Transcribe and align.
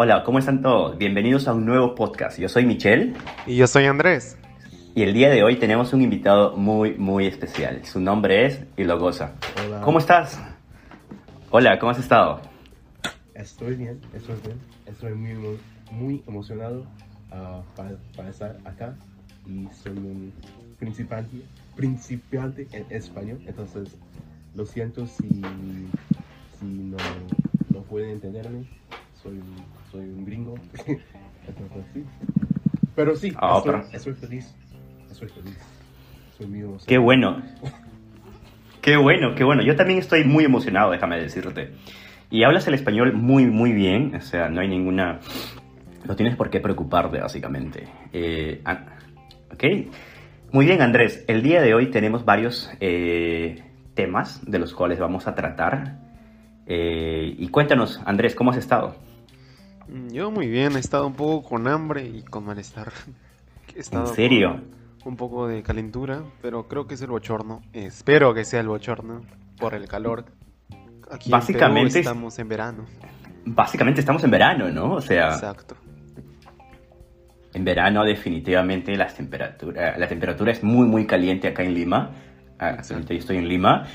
Hola, 0.00 0.22
¿cómo 0.22 0.38
están 0.38 0.62
todos? 0.62 0.96
Bienvenidos 0.96 1.48
a 1.48 1.54
un 1.54 1.66
nuevo 1.66 1.96
podcast. 1.96 2.38
Yo 2.38 2.48
soy 2.48 2.64
Michelle. 2.64 3.14
Y 3.48 3.56
yo 3.56 3.66
soy 3.66 3.86
Andrés. 3.86 4.38
Y 4.94 5.02
el 5.02 5.12
día 5.12 5.28
de 5.28 5.42
hoy 5.42 5.56
tenemos 5.56 5.92
un 5.92 6.02
invitado 6.02 6.56
muy, 6.56 6.94
muy 6.94 7.26
especial. 7.26 7.84
Su 7.84 7.98
nombre 8.00 8.46
es 8.46 8.60
Ilogosa. 8.76 9.32
Hola. 9.66 9.80
¿Cómo 9.80 9.98
estás? 9.98 10.40
Hola, 11.50 11.80
¿cómo 11.80 11.90
has 11.90 11.98
estado? 11.98 12.40
Estoy 13.34 13.74
bien, 13.74 14.00
estoy 14.14 14.36
bien. 14.44 14.58
Estoy 14.86 15.14
muy, 15.14 15.58
muy 15.90 16.22
emocionado 16.28 16.86
ah, 17.32 17.62
para, 17.74 17.96
para 18.16 18.28
estar 18.28 18.56
acá 18.64 18.94
y 19.48 19.66
soy 19.82 19.96
un 19.96 20.32
principiante, 20.78 21.42
principiante 21.74 22.68
en 22.70 22.86
español, 22.90 23.40
entonces 23.46 23.96
lo 24.54 24.64
siento 24.64 25.08
si, 25.08 25.28
si 26.60 26.64
no, 26.66 26.96
no 27.70 27.80
pueden 27.82 28.10
entenderme. 28.10 28.64
Soy, 29.20 29.32
un- 29.32 29.77
soy 29.90 30.00
un 30.08 30.24
gringo. 30.24 30.54
Pero 32.94 33.14
sí, 33.16 33.32
Ah, 33.36 33.54
estoy, 33.58 33.72
pero- 33.72 33.84
estoy 33.92 34.12
feliz. 34.14 34.54
Estoy 35.10 35.28
feliz. 35.28 35.56
Soy 36.36 36.46
emocionado. 36.46 36.84
Qué 36.86 36.98
bueno. 36.98 37.42
Qué 38.80 38.96
bueno, 38.96 39.34
qué 39.34 39.44
bueno. 39.44 39.62
Yo 39.62 39.76
también 39.76 39.98
estoy 39.98 40.24
muy 40.24 40.44
emocionado, 40.44 40.90
déjame 40.90 41.20
decirte. 41.20 41.72
Y 42.30 42.42
hablas 42.44 42.66
el 42.66 42.74
español 42.74 43.12
muy, 43.14 43.46
muy 43.46 43.72
bien. 43.72 44.14
O 44.16 44.20
sea, 44.20 44.48
no 44.48 44.60
hay 44.60 44.68
ninguna... 44.68 45.20
No 46.06 46.16
tienes 46.16 46.36
por 46.36 46.50
qué 46.50 46.60
preocuparte, 46.60 47.18
básicamente. 47.20 47.84
Eh, 48.12 48.62
ok. 49.52 49.64
Muy 50.52 50.66
bien, 50.66 50.80
Andrés. 50.82 51.24
El 51.28 51.42
día 51.42 51.60
de 51.62 51.74
hoy 51.74 51.90
tenemos 51.90 52.24
varios 52.24 52.70
eh, 52.80 53.62
temas 53.94 54.40
de 54.44 54.58
los 54.58 54.74
cuales 54.74 54.98
vamos 54.98 55.26
a 55.26 55.34
tratar. 55.34 55.98
Eh, 56.66 57.34
y 57.38 57.48
cuéntanos, 57.48 58.00
Andrés, 58.06 58.34
¿cómo 58.34 58.50
has 58.50 58.56
estado? 58.56 58.96
Mm, 59.88 60.08
Yo 60.10 60.30
muy 60.30 60.48
bien, 60.48 60.76
he 60.76 60.80
estado 60.80 61.06
un 61.06 61.14
poco 61.14 61.48
con 61.48 61.66
hambre 61.66 62.06
y 62.06 62.22
con 62.22 62.44
malestar. 62.44 62.92
He 63.74 63.80
estado 63.80 64.08
¿En 64.08 64.14
serio? 64.14 64.60
Un 65.04 65.16
poco 65.16 65.46
de 65.46 65.62
calentura, 65.62 66.22
pero 66.42 66.66
creo 66.66 66.86
que 66.86 66.94
es 66.94 67.02
el 67.02 67.08
bochorno. 67.08 67.62
Espero 67.72 68.34
que 68.34 68.44
sea 68.44 68.60
el 68.60 68.68
bochorno 68.68 69.22
por 69.58 69.74
el 69.74 69.86
calor. 69.86 70.24
Aquí 71.10 71.30
Básicamente 71.30 71.98
en 71.98 72.04
estamos 72.04 72.38
en 72.38 72.48
verano. 72.48 72.84
Básicamente 73.44 74.00
estamos 74.00 74.24
en 74.24 74.30
verano, 74.30 74.68
¿no? 74.70 74.94
O 74.94 75.00
sea... 75.00 75.28
Exacto. 75.28 75.76
En 77.54 77.64
verano 77.64 78.04
definitivamente 78.04 78.94
las 78.96 79.14
temperatura, 79.14 79.96
la 79.96 80.06
temperatura 80.06 80.52
es 80.52 80.62
muy 80.62 80.86
muy 80.86 81.06
caliente 81.06 81.48
acá 81.48 81.62
en 81.62 81.74
Lima. 81.74 82.10
Ah, 82.58 82.76
Actualmente 82.78 83.14
yo 83.14 83.20
estoy 83.20 83.38
en 83.38 83.48
Lima 83.48 83.86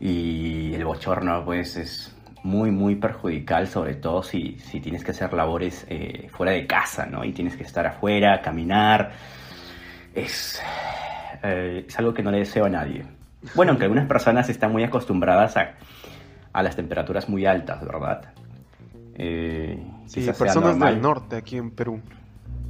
y 0.00 0.72
el 0.74 0.84
bochorno 0.84 1.44
pues 1.44 1.76
es 1.76 2.16
muy 2.44 2.70
muy 2.70 2.96
perjudicial, 2.96 3.66
sobre 3.68 3.94
todo 3.94 4.22
si, 4.22 4.58
si 4.58 4.80
tienes 4.80 5.04
que 5.04 5.12
hacer 5.12 5.32
labores 5.32 5.86
eh, 5.88 6.28
fuera 6.30 6.52
de 6.52 6.66
casa, 6.66 7.06
¿no? 7.06 7.24
Y 7.24 7.32
tienes 7.32 7.56
que 7.56 7.62
estar 7.62 7.86
afuera, 7.86 8.40
caminar. 8.42 9.12
Es, 10.14 10.60
eh, 11.42 11.84
es 11.86 11.98
algo 11.98 12.12
que 12.12 12.22
no 12.22 12.30
le 12.30 12.38
deseo 12.38 12.64
a 12.64 12.68
nadie. 12.68 13.04
Bueno, 13.54 13.70
aunque 13.72 13.84
algunas 13.84 14.06
personas 14.06 14.48
están 14.48 14.72
muy 14.72 14.84
acostumbradas 14.84 15.56
a, 15.56 15.74
a 16.52 16.62
las 16.62 16.76
temperaturas 16.76 17.28
muy 17.28 17.46
altas, 17.46 17.84
¿verdad? 17.84 18.32
Eh, 19.16 19.78
Sí, 20.06 20.20
personas 20.38 20.78
del 20.78 21.00
norte 21.00 21.36
aquí 21.36 21.56
en 21.56 21.70
Perú. 21.70 22.00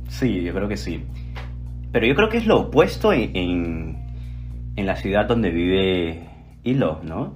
Sí, 0.08 0.42
yo 0.42 0.54
creo 0.54 0.68
que 0.68 0.76
sí. 0.76 1.04
Pero 1.90 2.06
yo 2.06 2.14
creo 2.14 2.28
que 2.28 2.36
es 2.38 2.46
lo 2.46 2.60
opuesto 2.60 3.12
en, 3.12 3.34
en, 3.36 4.06
en 4.76 4.86
la 4.86 4.94
ciudad 4.94 5.26
donde 5.26 5.50
vive 5.50 6.28
Hilo, 6.62 7.00
¿no? 7.02 7.34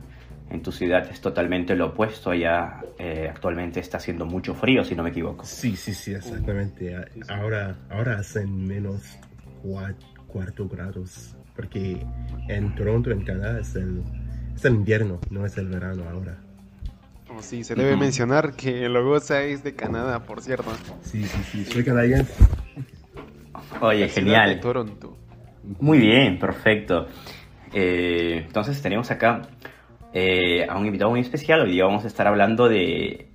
En 0.50 0.62
tu 0.62 0.70
ciudad 0.72 1.08
es 1.10 1.20
totalmente 1.20 1.74
lo 1.74 1.86
opuesto. 1.88 2.30
Allá 2.30 2.80
eh, 2.98 3.28
actualmente 3.28 3.80
está 3.80 3.96
haciendo 3.96 4.26
mucho 4.26 4.54
frío, 4.54 4.84
si 4.84 4.94
no 4.94 5.02
me 5.02 5.10
equivoco. 5.10 5.44
Sí, 5.44 5.76
sí, 5.76 5.92
sí, 5.92 6.14
exactamente. 6.14 6.94
A- 6.96 7.06
Ahora, 7.28 7.76
ahora 7.90 8.18
hacen 8.18 8.66
menos 8.66 9.02
cua- 9.64 9.96
cuarto 10.28 10.68
grados, 10.68 11.34
porque 11.56 12.04
en 12.48 12.74
Toronto, 12.76 13.10
en 13.10 13.22
Canadá, 13.24 13.58
es 13.60 13.74
el, 13.74 14.02
es 14.54 14.64
el 14.64 14.74
invierno, 14.74 15.20
no 15.30 15.44
es 15.44 15.56
el 15.58 15.66
verano 15.68 16.04
ahora. 16.08 16.38
Oh, 17.28 17.42
sí, 17.42 17.64
se 17.64 17.74
debe 17.74 17.96
mencionar 17.96 18.52
que 18.54 18.88
Logosa 18.88 19.42
es 19.42 19.64
de 19.64 19.74
Canadá, 19.74 20.20
por 20.24 20.40
cierto. 20.40 20.70
Sí, 21.02 21.24
sí, 21.24 21.38
sí, 21.50 21.64
soy 21.64 21.84
canadiense. 21.84 22.32
Oye, 23.80 24.06
La 24.06 24.08
genial. 24.08 24.50
de 24.50 24.56
Toronto. 24.56 25.16
Muy 25.80 25.98
bien, 25.98 26.38
perfecto. 26.38 27.08
Eh, 27.72 28.44
entonces 28.46 28.80
tenemos 28.80 29.10
acá 29.10 29.42
eh, 30.18 30.66
a 30.66 30.78
un 30.78 30.86
invitado 30.86 31.10
muy 31.10 31.20
especial. 31.20 31.60
Hoy 31.60 31.72
día 31.72 31.84
vamos 31.84 32.04
a 32.04 32.06
estar 32.06 32.26
hablando 32.26 32.70
de, 32.70 33.28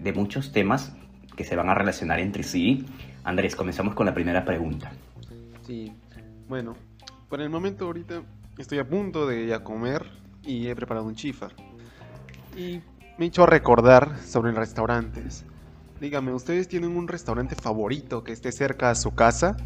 de 0.00 0.12
muchos 0.12 0.52
temas 0.52 0.94
que 1.34 1.42
se 1.42 1.56
van 1.56 1.68
a 1.68 1.74
relacionar 1.74 2.20
entre 2.20 2.44
sí. 2.44 2.86
Andrés, 3.24 3.56
comenzamos 3.56 3.96
con 3.96 4.06
la 4.06 4.14
primera 4.14 4.44
pregunta. 4.44 4.92
Sí, 5.66 5.92
bueno, 6.48 6.76
por 7.28 7.40
el 7.40 7.50
momento 7.50 7.86
ahorita 7.86 8.22
estoy 8.58 8.78
a 8.78 8.88
punto 8.88 9.26
de 9.26 9.42
ir 9.42 9.54
a 9.54 9.64
comer 9.64 10.06
y 10.44 10.68
he 10.68 10.76
preparado 10.76 11.04
un 11.04 11.16
chifa. 11.16 11.48
Y 12.56 12.80
me 13.18 13.24
he 13.24 13.28
hecho 13.28 13.44
recordar 13.44 14.16
sobre 14.18 14.52
restaurantes. 14.52 15.44
Dígame, 16.00 16.32
¿ustedes 16.32 16.68
tienen 16.68 16.96
un 16.96 17.08
restaurante 17.08 17.56
favorito 17.56 18.22
que 18.22 18.30
esté 18.30 18.52
cerca 18.52 18.90
a 18.90 18.94
su 18.94 19.16
casa? 19.16 19.56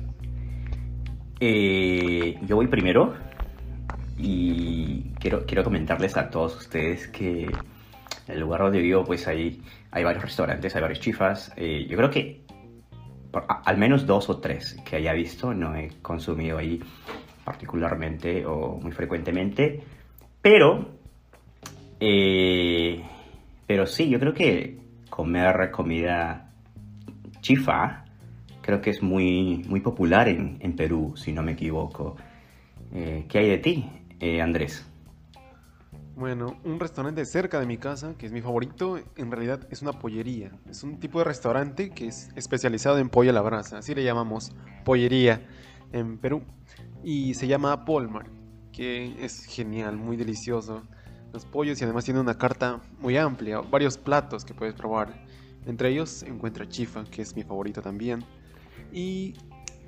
Eh, 1.41 2.39
yo 2.47 2.57
voy 2.57 2.69
primero 2.69 3.13
y 4.17 5.14
quiero, 5.25 5.47
quiero 5.47 5.65
comentarles 5.65 6.19
a 6.19 6.29
todos 6.29 6.55
ustedes 6.55 7.09
que 7.09 7.45
en 7.45 7.55
el 8.29 8.41
lugar 8.41 8.61
donde 8.61 8.79
vivo 8.81 9.05
pues 9.05 9.27
hay, 9.27 9.63
hay 9.91 10.05
varios 10.05 10.23
restaurantes, 10.23 10.77
hay 10.77 10.83
varios 10.83 11.01
chifas. 11.01 11.51
Eh, 11.57 11.87
yo 11.89 11.97
creo 11.97 12.11
que 12.11 12.43
al 13.33 13.79
menos 13.79 14.07
dos 14.07 14.29
o 14.29 14.39
tres 14.39 14.77
que 14.85 14.97
haya 14.97 15.15
visto, 15.15 15.55
no 15.55 15.75
he 15.75 15.89
consumido 16.03 16.59
ahí 16.59 16.79
particularmente 17.43 18.45
o 18.45 18.79
muy 18.83 18.93
frecuentemente, 18.93 19.83
pero, 20.43 20.91
eh, 22.01 23.03
pero 23.67 23.87
sí, 23.87 24.11
yo 24.11 24.21
creo 24.21 24.35
que 24.35 24.79
comer 25.09 25.71
comida 25.71 26.51
chifa 27.41 28.05
creo 28.61 28.83
que 28.83 28.91
es 28.91 29.03
muy, 29.03 29.65
muy 29.69 29.81
popular 29.81 30.29
en, 30.29 30.59
en 30.61 30.77
Perú, 30.77 31.15
si 31.17 31.33
no 31.33 31.43
me 31.43 31.53
equivoco. 31.53 32.15
Eh, 32.93 33.25
¿Qué 33.27 33.39
hay 33.39 33.49
de 33.49 33.59
ti, 33.59 33.91
Andrés? 34.43 34.87
Bueno, 36.17 36.61
un 36.63 36.79
restaurante 36.79 37.25
cerca 37.25 37.59
de 37.59 37.67
mi 37.67 37.77
casa, 37.77 38.15
que 38.17 38.27
es 38.27 38.31
mi 38.31 38.41
favorito, 38.41 39.01
en 39.17 39.33
realidad 39.33 39.67
es 39.71 39.83
una 39.83 39.99
pollería. 39.99 40.53
Es 40.71 40.85
un 40.85 41.01
tipo 41.01 41.19
de 41.19 41.25
restaurante 41.25 41.91
que 41.91 42.07
es 42.07 42.29
especializado 42.37 42.99
en 42.99 43.09
pollo 43.09 43.31
a 43.31 43.33
la 43.33 43.41
brasa, 43.41 43.79
así 43.79 43.97
le 43.97 44.05
llamamos 44.05 44.53
pollería 44.85 45.45
en 45.93 46.19
Perú. 46.19 46.43
Y 47.03 47.35
se 47.35 47.49
llama 47.49 47.85
Polmar, 47.85 48.31
que 48.73 49.25
es 49.25 49.45
genial, 49.45 49.97
muy 49.97 50.17
delicioso. 50.17 50.85
Los 51.33 51.47
pollos 51.47 51.81
y 51.81 51.85
además 51.85 52.05
tiene 52.05 52.21
una 52.21 52.39
carta 52.39 52.81
muy 53.01 53.17
amplia, 53.17 53.59
varios 53.59 53.99
platos 53.99 54.45
que 54.45 54.55
puedes 54.55 54.75
probar. 54.75 55.27
Entre 55.67 55.89
ellos 55.89 56.23
encuentra 56.23 56.69
chifa, 56.69 57.03
que 57.05 57.23
es 57.23 57.35
mi 57.35 57.43
favorito 57.43 57.83
también. 57.83 58.25
Y 58.93 59.35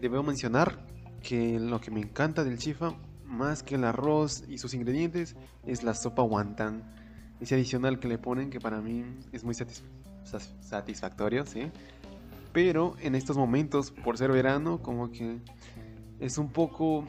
debo 0.01 0.25
mencionar 0.25 0.85
que 1.23 1.61
lo 1.61 1.81
que 1.81 1.93
me 1.93 2.01
encanta 2.01 2.43
del 2.43 2.59
chifa, 2.59 2.95
más 3.27 3.63
que 3.63 3.75
el 3.75 3.85
arroz 3.85 4.45
y 4.49 4.59
sus 4.59 4.75
ingredientes, 4.75 5.37
es 5.65 5.83
la 5.83 5.95
sopa 5.95 6.23
wonton. 6.23 6.83
Ese 7.41 7.55
adicional 7.55 7.99
que 7.99 8.09
le 8.09 8.19
ponen 8.19 8.51
que 8.51 8.61
para 8.61 8.81
mí 8.81 9.05
es 9.33 9.45
muy 9.45 9.55
satisfactorio, 9.55 11.45
¿sí? 11.45 11.71
Pero 12.53 12.97
en 13.01 13.15
estos 13.15 13.37
momentos, 13.37 13.91
por 13.91 14.17
ser 14.17 14.33
verano, 14.33 14.81
como 14.81 15.11
que 15.11 15.39
es 16.21 16.39
un 16.39 16.51
poco 16.51 17.05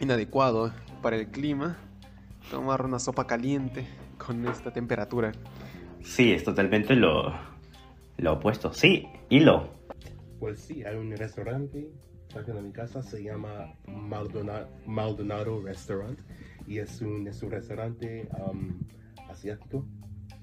inadecuado 0.00 0.72
para 1.02 1.16
el 1.16 1.26
clima 1.28 1.76
tomar 2.50 2.84
una 2.84 2.98
sopa 2.98 3.26
caliente 3.26 3.86
con 4.24 4.46
esta 4.46 4.72
temperatura. 4.72 5.32
Sí, 6.02 6.32
es 6.32 6.44
totalmente 6.44 6.94
lo, 6.94 7.32
lo 8.18 8.32
opuesto. 8.34 8.72
Sí, 8.72 9.08
hilo. 9.30 9.68
Pues 10.38 10.60
sí, 10.60 10.84
hay 10.84 10.96
un 10.96 11.16
restaurante 11.16 11.90
cerca 12.28 12.52
de 12.52 12.62
mi 12.62 12.72
casa, 12.72 13.02
se 13.02 13.22
llama 13.22 13.72
Maldonado, 13.86 14.68
Maldonado 14.86 15.62
Restaurant 15.62 16.18
y 16.66 16.78
es 16.78 17.00
un, 17.00 17.26
es 17.28 17.42
un 17.42 17.50
restaurante 17.50 18.28
um, 18.50 18.72
asiático. 19.28 19.84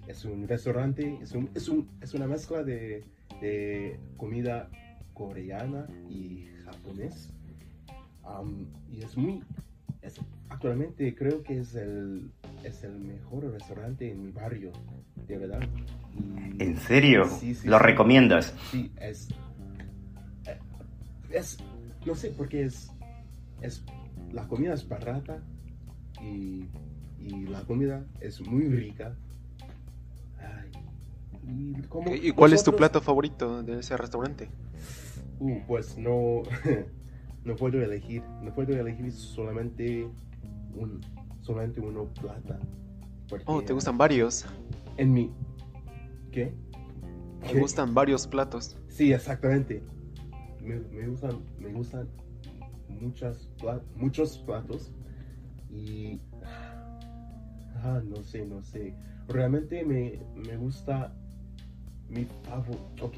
Es 0.08 0.26
un 0.26 0.48
restaurante, 0.48 1.20
es, 1.22 1.32
un, 1.34 1.50
es, 1.54 1.68
un, 1.70 1.88
es 2.02 2.14
una 2.14 2.28
mezcla 2.28 2.64
de, 2.64 3.04
de 3.40 4.00
comida 4.18 4.70
coreana 5.14 5.86
y 6.10 6.48
japonés. 6.66 7.34
Um, 8.24 8.66
y 8.92 9.04
es 9.04 9.16
muy, 9.18 9.44
es, 10.02 10.20
actualmente 10.50 11.14
creo 11.16 11.44
que 11.44 11.60
es 11.60 11.76
el, 11.76 12.32
es 12.64 12.84
el 12.84 13.00
mejor 13.00 13.52
restaurante 13.52 14.12
en 14.12 14.26
mi 14.26 14.32
barrio, 14.32 14.72
de 15.28 15.38
verdad. 15.38 15.62
Y- 16.14 16.64
¿En 16.64 16.78
serio? 16.78 17.26
Sí, 17.26 17.54
sí, 17.54 17.68
¿Lo 17.68 17.78
sí. 17.78 17.84
recomiendas? 17.84 18.54
Sí, 18.72 18.92
es. 19.00 19.30
eh, 20.46 20.58
Es. 21.30 21.58
No 22.06 22.16
sé, 22.16 22.32
porque 22.36 22.64
es. 22.64 22.92
es 23.62 23.84
la 24.32 24.48
comida 24.48 24.74
es 24.74 24.88
barata 24.88 25.44
y, 26.22 26.66
y 27.20 27.46
la 27.48 27.62
comida 27.64 28.06
es 28.20 28.42
muy 28.42 28.64
rica. 28.70 29.16
Ay, 30.40 30.72
Y, 31.48 31.82
como 31.84 32.10
Ok, 32.12 32.18
¿Y 32.22 32.32
cuál 32.32 32.54
es 32.54 32.64
tu 32.64 32.76
plato 32.76 33.02
favorito 33.02 33.62
de 33.64 33.80
ese 33.80 33.98
restaurante? 33.98 34.50
Uh, 35.40 35.60
pues 35.68 35.98
no, 35.98 36.44
no 37.44 37.56
puedo 37.56 37.82
elegir, 37.82 38.24
no 38.42 38.54
puedo 38.54 38.74
elegir 38.74 39.12
solamente 39.12 40.08
un, 40.76 41.02
solamente 41.42 41.82
uno 41.82 42.06
plata. 42.14 42.60
porque, 43.28 43.46
Oh, 43.48 43.62
¿te 43.62 43.74
gustan 43.74 43.98
varios? 43.98 44.46
En 44.98 45.14
mi, 45.14 45.32
¿qué? 46.32 46.54
Me 47.54 47.60
gustan 47.60 47.94
varios 47.94 48.28
platos. 48.28 48.78
Sí, 48.88 49.12
exactamente. 49.12 49.84
Me, 50.62 50.76
me 50.92 51.08
gustan, 51.08 51.40
me 51.60 51.72
gustan 51.74 52.08
muchas 52.88 53.50
pla- 53.60 53.82
muchos 53.96 54.38
platos 54.40 54.92
y 55.70 56.20
ah, 57.84 58.02
no 58.06 58.22
sé, 58.24 58.46
no 58.46 58.62
sé. 58.62 58.94
Realmente 59.28 59.84
me, 59.86 60.20
me 60.36 60.58
gusta 60.58 61.14
mi 62.10 62.26
favorito. 62.44 63.06
Ok, 63.06 63.18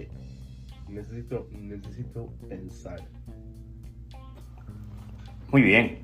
necesito, 0.90 1.48
necesito 1.52 2.28
pensar. 2.48 3.02
Muy 5.52 5.62
bien. 5.64 6.00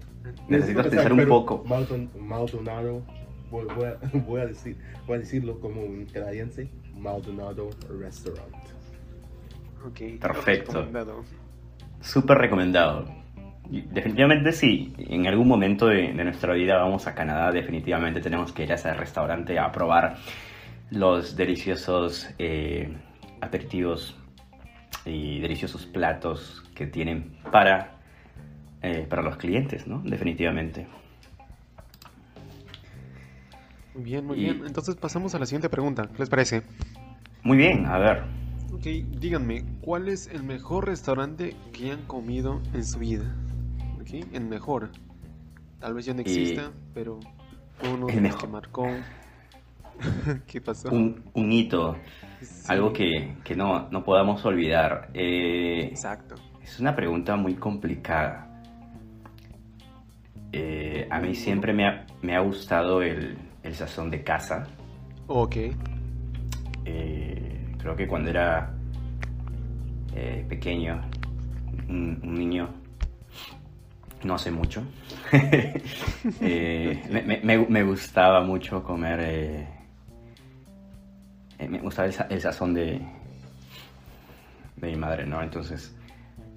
Necesitas 0.48 0.88
pensar 0.88 1.14
un 1.14 1.28
poco. 1.28 1.64
Maldon- 1.66 2.10
Maldonado, 2.20 3.02
voy, 3.50 3.66
voy 3.76 3.86
a, 3.86 4.00
voy 4.28 4.42
a 4.42 4.46
decir, 4.48 4.78
voy 5.08 5.18
a 5.18 5.20
decirlo 5.20 5.60
como 5.60 5.82
un 5.82 6.06
canadiense. 6.06 6.70
Maldonado 6.96 7.70
Restaurant. 7.98 8.54
Perfecto. 10.20 10.72
recomendado. 10.72 11.26
Súper 12.02 12.38
recomendado. 12.38 13.06
Definitivamente 13.70 14.52
sí, 14.52 14.94
en 14.98 15.28
algún 15.28 15.48
momento 15.48 15.88
de, 15.88 16.12
de 16.14 16.24
nuestra 16.24 16.54
vida 16.54 16.78
vamos 16.78 17.06
a 17.08 17.14
Canadá, 17.14 17.52
definitivamente 17.52 18.20
tenemos 18.20 18.52
que 18.52 18.64
ir 18.64 18.72
a 18.72 18.76
ese 18.76 18.92
restaurante 18.94 19.60
a 19.60 19.72
probar 19.72 20.18
los 20.90 21.36
deliciosos 21.36 22.28
eh, 22.40 22.92
aperitivos 23.42 24.16
y 25.06 25.40
deliciosos 25.40 25.86
platos 25.86 26.64
que 26.74 26.88
tienen 26.88 27.36
para, 27.52 27.92
eh, 28.82 29.06
para 29.08 29.22
los 29.22 29.38
clientes, 29.38 29.86
¿no? 29.86 30.02
Definitivamente. 30.04 30.88
Muy 33.94 34.04
bien, 34.04 34.26
muy 34.26 34.38
Y- 34.40 34.44
bien. 34.46 34.64
Entonces 34.66 34.96
pasamos 34.96 35.36
a 35.36 35.40
la 35.40 35.46
siguiente 35.46 35.70
pregunta. 35.70 36.08
¿Qué 36.12 36.20
les 36.20 36.30
parece? 36.30 36.64
Muy 37.44 37.58
bien, 37.58 37.86
a 37.86 37.98
ver. 38.00 38.24
Ok, 38.74 38.84
díganme, 39.20 39.64
¿cuál 39.82 40.08
es 40.10 40.28
el 40.28 40.44
mejor 40.44 40.88
restaurante 40.88 41.56
que 41.74 41.92
han 41.92 42.04
comido 42.04 42.62
en 42.74 42.86
su 42.86 43.00
vida? 43.00 43.36
Ok, 44.00 44.26
el 44.32 44.46
mejor. 44.46 44.90
Tal 45.80 45.94
vez 45.94 46.06
ya 46.06 46.14
no 46.14 46.20
Y- 46.20 46.24
exista, 46.24 46.72
pero 46.94 47.20
uno 47.94 48.08
de 48.08 48.22
los 48.22 48.36
que 48.36 48.48
marcó. 48.48 48.88
¿Qué 50.48 50.62
pasó? 50.62 50.90
Un, 50.90 51.24
un 51.34 51.52
hito, 51.52 51.96
Sí, 52.42 52.66
algo 52.70 52.94
que, 52.94 53.36
que 53.44 53.56
no, 53.56 53.90
no 53.90 54.04
podamos 54.04 54.46
olvidar. 54.46 55.10
Eh, 55.14 55.88
Exacto. 55.92 56.36
Es 56.64 56.80
una 56.80 56.96
pregunta 56.96 57.36
muy 57.36 57.56
complicada. 57.56 58.46
Eh, 60.54 61.08
a 61.12 61.20
mí 61.20 61.36
siempre 61.36 61.74
me 61.74 61.86
ha, 61.88 62.06
me 62.22 62.36
ha 62.36 62.40
gustado 62.40 63.02
el, 63.02 63.38
el 63.64 63.76
sazón 63.76 64.10
de 64.10 64.24
casa. 64.24 64.68
Ok. 65.28 65.56
Eh, 66.86 67.19
creo 67.80 67.96
que 67.96 68.08
cuando 68.08 68.30
era 68.30 68.72
eh, 70.16 70.46
pequeño, 70.48 71.02
un, 71.88 72.20
niño, 72.24 72.70
no 74.24 74.36
hace 74.36 74.52
mucho, 74.52 74.84
eh, 76.42 77.04
me, 77.44 77.58
me- 77.68 77.84
gustaba 77.84 78.42
mucho 78.42 78.84
comer, 78.84 79.20
eh, 79.22 79.68
me 81.68 81.80
gustaba 81.80 82.08
el, 82.08 82.16
el 82.30 82.42
sazón 82.42 82.74
de, 82.74 83.02
de 84.76 84.88
mi 84.88 84.96
madre, 84.96 85.26
¿no? 85.26 85.42
Entonces 85.42 85.96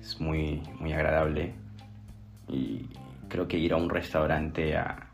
es 0.00 0.20
muy, 0.20 0.62
muy 0.80 0.92
agradable 0.92 1.54
y 2.48 2.86
creo 3.28 3.46
que 3.48 3.56
ir 3.58 3.72
a 3.72 3.76
un 3.76 3.88
restaurante 3.88 4.76
a- 4.76 5.08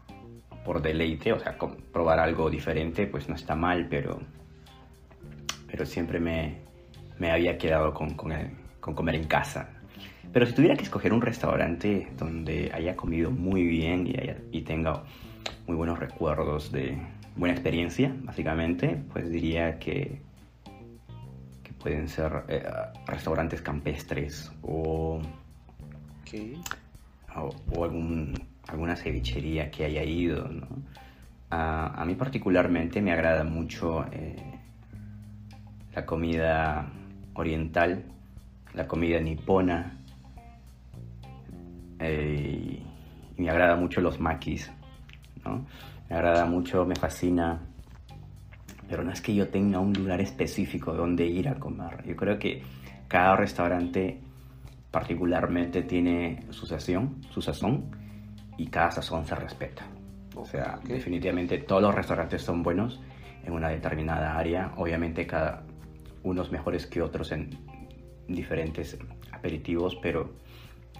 por 0.65 0.83
deleite, 0.83 1.33
o 1.33 1.39
sea, 1.39 1.57
probar 1.93 2.19
algo 2.19 2.51
diferente, 2.51 3.07
pues 3.07 3.29
no 3.29 3.35
está 3.35 3.55
mal, 3.55 3.87
pero 3.89 4.21
pero 5.79 5.89
siempre 5.89 6.19
me, 6.19 6.57
me 7.21 7.31
había 7.31 7.57
quedado 7.57 7.95
con, 7.95 8.11
con, 8.15 8.33
el- 8.33 8.51
con 8.81 8.95
comer 8.97 9.15
en 9.15 9.29
casa. 9.29 9.71
Pero 10.33 10.45
si 10.45 10.53
tuviera 10.53 10.75
que 10.75 10.83
escoger 10.83 11.13
un 11.13 11.21
restaurante 11.23 12.09
donde 12.19 12.73
haya 12.75 12.97
comido 12.97 13.31
muy 13.31 13.63
bien 13.65 14.05
y, 14.09 14.11
haya- 14.21 14.39
y 14.51 14.63
tenga 14.63 15.05
muy 15.69 15.77
buenos 15.77 16.01
recuerdos 16.01 16.73
de 16.73 16.99
buena 17.37 17.55
experiencia, 17.55 18.13
básicamente, 18.25 19.01
pues 19.13 19.31
diría 19.31 19.79
que, 19.79 20.21
que 21.63 21.73
pueden 21.75 22.09
ser 22.09 22.33
eh, 22.49 22.65
restaurantes 23.07 23.63
campestres 23.63 24.51
o, 24.63 25.21
o, 27.37 27.51
o 27.77 27.85
algún, 27.85 28.35
alguna 28.67 28.97
cevichería 28.97 29.71
que 29.71 29.85
haya 29.85 30.03
ido. 30.03 30.49
¿no? 30.49 30.67
A, 31.51 32.03
a 32.03 32.05
mí 32.05 32.17
particularmente 32.17 33.01
me 33.01 33.13
agrada 33.13 33.45
mucho 33.45 34.05
eh, 34.11 34.35
la 35.95 36.07
comida 36.07 36.91
oriental, 37.35 38.05
la 38.75 38.87
comida 38.87 39.21
nipona, 39.21 39.99
eh, 42.01 42.83
y 43.37 43.43
me 43.43 43.51
agrada 43.51 43.77
mucho 43.77 44.01
los 44.01 44.21
makis, 44.21 44.71
¿no? 45.45 45.67
Me 46.09 46.17
agrada 46.17 46.47
mucho, 46.47 46.85
me 46.85 46.95
fascina, 46.95 47.61
pero 48.89 49.05
no 49.05 49.13
es 49.13 49.21
que 49.21 49.35
yo 49.35 49.49
tenga 49.49 49.79
un 49.79 49.93
lugar 49.93 50.21
específico 50.21 50.95
donde 50.95 51.27
ir 51.27 51.49
a 51.49 51.55
comer. 51.55 52.05
Yo 52.07 52.17
creo 52.17 52.39
que 52.39 52.63
cada 53.07 53.37
restaurante 53.37 54.21
particularmente 54.91 55.83
tiene 55.83 56.45
su 56.51 56.67
sazón, 56.67 57.23
su 57.31 57.43
sazón 57.43 57.91
y 58.57 58.67
cada 58.69 58.91
sazón 58.91 59.27
se 59.27 59.35
respeta. 59.35 59.87
O 60.35 60.45
sea, 60.45 60.79
definitivamente 60.85 61.59
todos 61.59 61.83
los 61.83 61.95
restaurantes 61.95 62.43
son 62.43 62.63
buenos 62.63 63.01
en 63.45 63.53
una 63.53 63.69
determinada 63.69 64.39
área. 64.39 64.73
Obviamente 64.77 65.27
cada 65.27 65.63
unos 66.23 66.51
mejores 66.51 66.87
que 66.87 67.03
otros 67.03 67.33
en 67.33 67.51
diferentes 68.27 68.97
aperitivos, 69.33 69.97
pero 70.03 70.31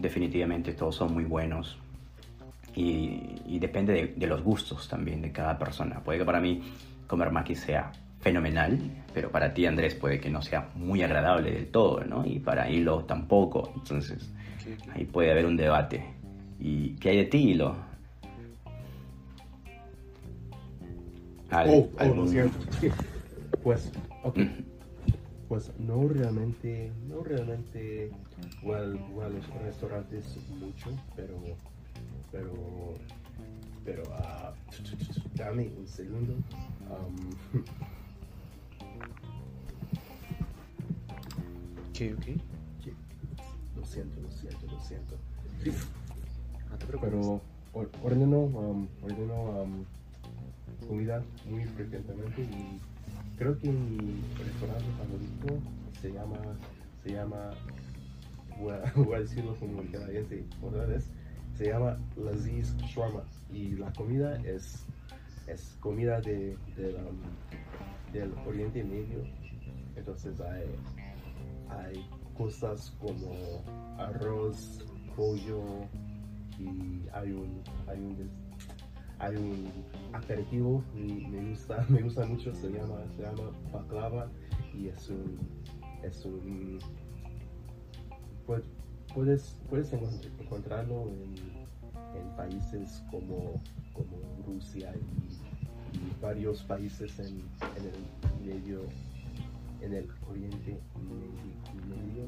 definitivamente 0.01 0.73
todos 0.73 0.97
son 0.97 1.13
muy 1.15 1.25
buenos. 1.25 1.79
Y, 2.75 3.41
y 3.47 3.59
depende 3.59 3.93
de, 3.93 4.07
de 4.17 4.27
los 4.27 4.43
gustos 4.43 4.89
también 4.89 5.21
de 5.23 5.33
cada 5.33 5.59
persona. 5.59 6.01
Puede 6.01 6.21
que 6.21 6.25
para 6.25 6.41
mí 6.41 6.63
comer 7.07 7.31
maki 7.33 7.55
sea 7.55 7.91
fenomenal, 8.21 8.79
pero 9.15 9.31
para 9.31 9.53
ti 9.55 9.67
Andrés 9.67 9.95
puede 9.95 10.21
que 10.21 10.31
no 10.31 10.43
sea 10.43 10.69
muy 10.75 11.03
agradable 11.03 11.51
del 11.53 11.67
todo, 11.69 12.05
¿no? 12.05 12.25
Y 12.27 12.39
para 12.39 12.71
Hilo 12.71 13.05
tampoco. 13.05 13.73
Entonces 13.75 14.31
ahí 14.95 15.05
puede 15.05 15.31
haber 15.33 15.47
un 15.47 15.57
debate. 15.57 16.05
¿Y 16.61 16.91
qué 16.97 17.11
hay 17.11 17.17
de 17.19 17.25
ti, 17.25 17.39
Hilo? 17.51 17.77
Al- 21.51 21.69
Oh, 21.71 21.73
oh, 21.95 21.99
algún- 21.99 22.25
lo 22.27 22.27
siento. 22.29 22.59
Pues, 23.63 23.91
ok. 24.23 24.39
Pues 25.49 25.71
no 25.79 26.07
realmente, 26.09 26.93
no 27.09 27.23
realmente 27.23 28.11
voy 28.63 28.75
a, 28.77 28.81
voy 29.13 29.25
a 29.25 29.29
los 29.31 29.49
restaurantes 29.63 30.37
mucho, 30.61 30.91
pero, 31.17 31.39
pero, 32.31 32.53
pero, 33.85 34.03
ah, 34.13 34.53
dame 35.35 35.71
un 35.79 35.87
segundo. 35.89 36.35
Um, 36.91 37.35
Ok, 41.91 42.05
ok. 42.17 42.27
lo 43.77 43.85
siento, 43.85 44.21
lo 44.21 44.31
siento, 44.31 44.67
lo 44.71 44.81
siento. 44.83 45.17
No 46.71 46.79
te 46.79 46.87
preocupes. 46.87 47.11
Pero 47.11 47.41
or- 47.73 47.91
ordeno, 48.05 48.39
um, 48.39 48.87
ordeno 49.03 49.35
um, 49.63 49.85
comida 50.87 51.25
muy 51.51 51.65
frecuentemente 51.65 52.43
y 52.43 52.81
creo 53.39 53.57
que 53.59 53.71
mi 53.71 54.21
restaurante 54.37 54.85
favorito 54.99 55.63
se 56.01 56.13
llama, 56.13 56.39
se 57.03 57.13
llama, 57.13 57.51
voy 58.59 59.15
a, 59.15 59.19
decirlo 59.21 59.55
como 59.57 59.81
el 59.81 59.91
canadiense 59.91 60.45
se 61.55 61.67
llama 61.67 61.99
Laziz 62.17 62.77
Shawarma 62.79 63.23
y 63.53 63.71
la 63.77 63.93
comida 63.93 64.37
es, 64.43 64.85
es 65.47 65.77
comida 65.81 66.21
de, 66.21 66.57
del, 68.13 68.33
Oriente 68.47 68.83
Medio, 68.83 69.25
entonces 69.97 70.41
hay, 70.41 70.67
hay 71.69 72.11
cosas 72.37 72.93
como 73.01 73.65
arroz, 73.99 74.85
pollo, 75.17 75.63
y 76.59 77.09
hay 77.13 77.33
un 77.33 77.63
hay 77.87 77.99
un 78.01 78.17
hay 79.21 79.37
un 79.37 79.69
aperitivo 80.13 80.83
y 80.95 81.27
me 81.27 81.51
gusta 81.51 81.85
me 81.89 82.03
gusta 82.03 82.25
mucho 82.27 82.55
se 82.55 82.69
llama 82.71 82.97
se 83.17 83.23
llama 83.23 83.51
baklava 83.73 84.31
y 84.75 84.89
es 84.89 85.09
un 85.09 85.39
es 86.03 86.25
un 86.25 86.79
pu- 88.47 88.63
puedes 89.15 89.57
puedes 89.69 89.93
encont- 89.93 90.29
encontrarlo 90.41 91.09
en, 91.09 91.35
en 92.21 92.37
países 92.37 93.03
como 93.11 93.61
como 93.93 94.17
Rusia 94.47 94.93
y, 94.95 95.97
y 95.97 96.13
varios 96.23 96.63
países 96.63 97.19
en, 97.19 97.39
en 97.77 97.85
el 97.87 98.47
medio 98.47 98.83
en 99.81 99.95
el 99.95 100.09
Oriente 100.29 100.79
Medio. 101.89 102.25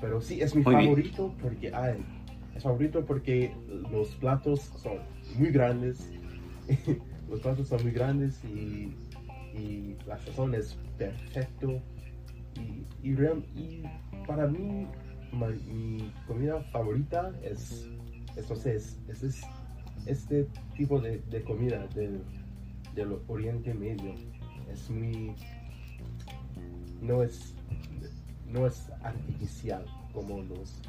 Pero 0.00 0.20
sí, 0.20 0.40
es 0.40 0.54
mi 0.54 0.62
Muy 0.62 0.74
bien. 0.76 0.86
favorito 0.86 1.34
porque 1.40 1.72
ay, 1.74 2.04
es 2.54 2.62
favorito 2.62 3.04
porque 3.04 3.52
los 3.90 4.08
platos 4.16 4.60
son 4.82 4.98
muy 5.38 5.50
grandes. 5.50 6.08
los 7.30 7.40
platos 7.40 7.68
son 7.68 7.82
muy 7.82 7.92
grandes 7.92 8.42
y, 8.44 8.94
y 9.56 9.96
la 10.06 10.18
sazón 10.18 10.54
es 10.54 10.76
perfecto. 10.98 11.80
Y, 13.02 13.08
y, 13.08 13.82
para 14.26 14.46
mí, 14.46 14.86
mi 15.32 16.12
comida 16.26 16.60
favorita 16.72 17.32
es, 17.42 17.88
es, 18.36 18.48
no 18.48 18.56
sé, 18.56 18.76
es, 18.76 18.98
es- 19.08 19.22
es 19.22 19.42
este 20.06 20.46
tipo 20.76 21.00
de, 21.00 21.18
de 21.30 21.42
comida 21.42 21.86
del, 21.94 22.22
del 22.94 23.16
Oriente 23.28 23.72
Medio. 23.74 24.14
Es 24.70 24.90
muy. 24.90 25.34
No 27.00 27.22
es, 27.22 27.54
no 28.46 28.66
es 28.66 28.88
artificial 29.02 29.84
como, 30.12 30.42
los, 30.42 30.80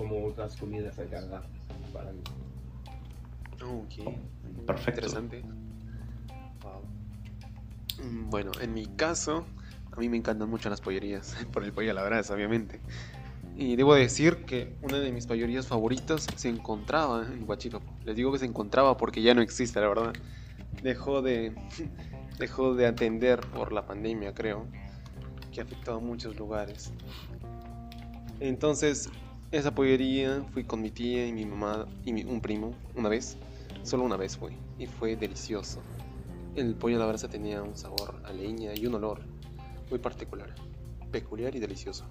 como 0.00 0.24
otras 0.24 0.56
comidas 0.56 0.98
acá 0.98 1.20
para 1.92 2.10
mí. 2.10 2.22
Ok. 3.62 4.66
Perfecto. 4.66 4.90
Interesante. 4.92 5.42
Wow. 6.62 6.82
Mm, 8.02 8.30
Bueno, 8.30 8.50
en 8.62 8.72
mi 8.72 8.86
caso, 8.86 9.44
a 9.92 10.00
mí 10.00 10.08
me 10.08 10.16
encantan 10.16 10.48
mucho 10.48 10.70
las 10.70 10.80
pollerías, 10.80 11.36
por 11.52 11.64
el 11.64 11.74
pollo 11.74 11.90
a 11.90 11.94
la 11.94 12.02
brasa, 12.02 12.32
obviamente. 12.32 12.80
Y 13.58 13.76
debo 13.76 13.94
decir 13.94 14.46
que 14.46 14.74
una 14.80 14.98
de 15.00 15.12
mis 15.12 15.26
pollerías 15.26 15.66
favoritas 15.66 16.26
se 16.34 16.48
encontraba 16.48 17.26
en 17.30 17.46
Huachipapo. 17.46 17.92
Les 18.06 18.16
digo 18.16 18.32
que 18.32 18.38
se 18.38 18.46
encontraba 18.46 18.96
porque 18.96 19.20
ya 19.20 19.34
no 19.34 19.42
existe, 19.42 19.82
la 19.82 19.88
verdad. 19.88 20.14
Dejó 20.82 21.20
de, 21.20 21.52
dejó 22.38 22.74
de 22.74 22.86
atender 22.86 23.40
por 23.40 23.72
la 23.72 23.84
pandemia, 23.84 24.32
creo, 24.32 24.66
que 25.52 25.60
afectó 25.60 25.96
a 25.96 26.00
muchos 26.00 26.38
lugares. 26.38 26.90
Entonces, 28.40 29.10
esa 29.52 29.74
pollería 29.74 30.42
fui 30.52 30.64
con 30.64 30.80
mi 30.80 30.90
tía 30.90 31.26
y 31.26 31.32
mi 31.32 31.44
mamá 31.44 31.86
y 32.04 32.12
mi- 32.12 32.24
un 32.24 32.40
primo 32.40 32.74
una 32.94 33.08
vez. 33.08 33.36
Solo 33.82 34.04
una 34.04 34.16
vez 34.16 34.36
fue 34.36 34.52
y 34.78 34.86
fue 34.86 35.16
delicioso. 35.16 35.80
El 36.54 36.74
pollo 36.74 36.96
a 36.96 37.00
la 37.00 37.06
brasa 37.06 37.28
tenía 37.28 37.62
un 37.62 37.76
sabor 37.76 38.20
a 38.24 38.32
leña 38.32 38.72
y 38.74 38.86
un 38.86 38.94
olor 38.94 39.22
muy 39.88 39.98
particular, 39.98 40.54
peculiar 41.10 41.54
y 41.54 41.60
delicioso. 41.60 42.04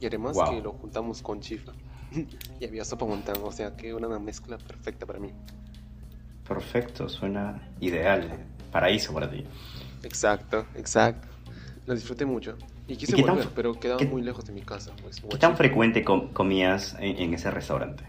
Y 0.00 0.06
además 0.06 0.36
Wow. 0.36 0.50
que 0.50 0.60
lo 0.62 0.72
juntamos 0.72 1.22
con 1.22 1.40
chifla. 1.40 1.72
y 2.60 2.64
había 2.64 2.84
sopa 2.84 3.04
montana, 3.06 3.40
o 3.42 3.52
sea 3.52 3.76
que 3.76 3.88
era 3.88 3.96
una 3.96 4.18
mezcla 4.18 4.58
perfecta 4.58 5.06
para 5.06 5.18
mí. 5.18 5.32
Perfecto, 6.46 7.08
suena 7.08 7.68
ideal. 7.80 8.46
Paraíso 8.72 9.12
para 9.12 9.30
ti. 9.30 9.44
Exacto, 10.02 10.66
exacto. 10.74 11.28
Lo 11.86 11.94
disfruté 11.94 12.24
mucho. 12.24 12.56
Y 12.88 12.96
quise 12.96 13.16
tan 13.16 13.26
volver, 13.36 13.46
fre- 13.46 13.52
pero 13.54 13.74
quedaba 13.78 14.02
muy 14.04 14.22
lejos 14.22 14.44
de 14.46 14.52
mi 14.52 14.62
casa. 14.62 14.92
Pues, 15.02 15.20
¿Qué 15.30 15.36
tan 15.38 15.56
frecuente 15.56 16.02
com- 16.04 16.32
comías 16.32 16.96
en, 16.98 17.16
en 17.18 17.34
ese 17.34 17.50
restaurante? 17.50 18.02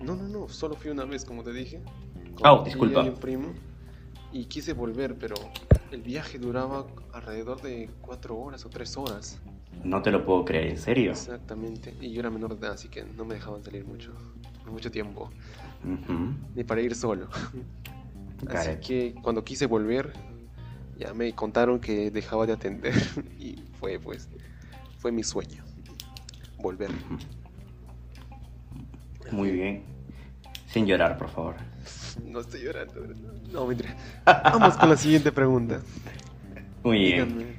No, 0.00 0.14
no, 0.16 0.28
no, 0.28 0.48
solo 0.48 0.76
fui 0.76 0.90
una 0.90 1.04
vez, 1.04 1.24
como 1.24 1.42
te 1.42 1.52
dije. 1.52 1.82
Oh, 2.44 2.62
disculpa. 2.64 3.04
Y 3.04 3.08
un 3.08 3.16
primo. 3.16 3.48
Y 4.32 4.46
quise 4.46 4.72
volver, 4.72 5.16
pero 5.16 5.34
el 5.90 6.02
viaje 6.02 6.38
duraba 6.38 6.86
alrededor 7.12 7.60
de 7.62 7.90
cuatro 8.00 8.36
horas 8.36 8.64
o 8.64 8.68
tres 8.70 8.96
horas. 8.96 9.40
No 9.84 10.00
te 10.02 10.10
lo 10.10 10.24
puedo 10.24 10.44
creer, 10.44 10.68
¿en 10.68 10.78
serio? 10.78 11.10
Exactamente. 11.12 11.94
Y 12.00 12.12
yo 12.12 12.20
era 12.20 12.30
menor 12.30 12.54
de 12.58 12.66
edad, 12.66 12.74
así 12.74 12.88
que 12.88 13.04
no 13.04 13.24
me 13.24 13.34
dejaban 13.34 13.62
salir 13.64 13.84
mucho. 13.84 14.12
Mucho 14.66 14.90
tiempo. 14.90 15.30
Ujú. 15.84 16.34
Ni 16.54 16.64
para 16.64 16.80
ir 16.80 16.94
solo. 16.94 17.28
Así 18.48 18.76
que 18.80 19.14
cuando 19.22 19.44
quise 19.44 19.66
volver, 19.66 20.12
ya 20.98 21.12
me 21.14 21.32
contaron 21.34 21.80
que 21.80 22.10
dejaba 22.10 22.46
de 22.46 22.52
atender. 22.52 22.94
Y 23.38 23.56
fue, 23.78 23.98
pues, 23.98 24.28
fue 24.98 25.12
mi 25.12 25.22
sueño. 25.22 25.62
Volver. 26.58 26.90
Muy 29.30 29.50
bien. 29.50 29.82
Sin 30.66 30.86
llorar, 30.86 31.18
por 31.18 31.28
favor. 31.28 31.56
No 32.24 32.40
estoy 32.40 32.62
llorando. 32.62 32.94
No, 33.52 33.66
mentira. 33.66 33.94
Vamos 34.24 34.76
con 34.76 34.88
la 34.88 34.96
siguiente 34.96 35.30
pregunta. 35.32 35.80
Muy 36.82 36.98
bien. 36.98 37.28
Díganme, 37.28 37.56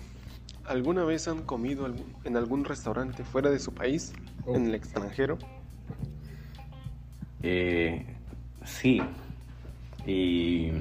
¿alguna 0.65 1.03
vez 1.03 1.27
han 1.27 1.43
comido 1.43 1.87
en 2.23 2.37
algún 2.37 2.65
restaurante 2.65 3.23
fuera 3.23 3.49
de 3.49 3.59
su 3.59 3.73
país, 3.73 4.13
Oh. 4.47 4.55
en 4.55 4.67
el 4.67 4.75
extranjero? 4.75 5.37
Eh, 7.41 8.05
sí. 8.63 9.01
Y... 10.05 10.71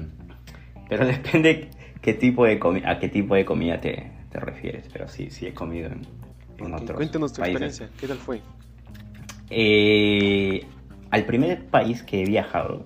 Pero 0.87 1.05
depende 1.07 1.69
qué 2.05 2.13
tipo 2.13 2.45
de 2.45 2.59
a 2.85 2.99
qué 2.99 3.09
tipo 3.09 3.33
de 3.33 3.45
comida 3.45 3.81
te, 3.81 4.11
te 4.31 4.39
refieres. 4.39 4.87
Pero 4.93 5.07
sí, 5.07 5.31
sí 5.31 5.47
he 5.47 5.53
comido 5.55 5.87
en, 5.87 6.01
en 6.59 6.71
Ok, 6.73 6.81
otros 6.81 6.97
Cuéntanos 6.97 7.33
tu 7.33 7.41
países. 7.41 7.61
experiencia, 7.61 7.89
¿qué 7.99 8.07
tal 8.07 8.17
fue? 8.17 8.41
Eh, 9.49 10.63
al 11.09 11.25
primer 11.25 11.65
país 11.65 12.03
que 12.03 12.21
he 12.21 12.25
viajado 12.25 12.85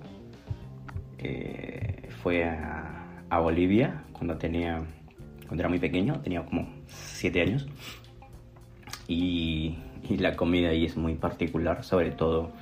eh, 1.18 2.08
fue 2.22 2.44
a, 2.44 3.04
a 3.28 3.38
Bolivia 3.40 4.04
cuando 4.12 4.38
tenía 4.38 4.82
cuando 5.46 5.62
era 5.62 5.68
muy 5.68 5.80
pequeño, 5.80 6.20
tenía 6.22 6.42
como 6.46 6.66
7 6.86 7.42
años. 7.42 7.66
Y, 9.06 9.76
y 10.08 10.16
la 10.16 10.36
comida 10.36 10.70
ahí 10.70 10.86
es 10.86 10.96
muy 10.96 11.16
particular, 11.16 11.84
sobre 11.84 12.10
todo 12.12 12.52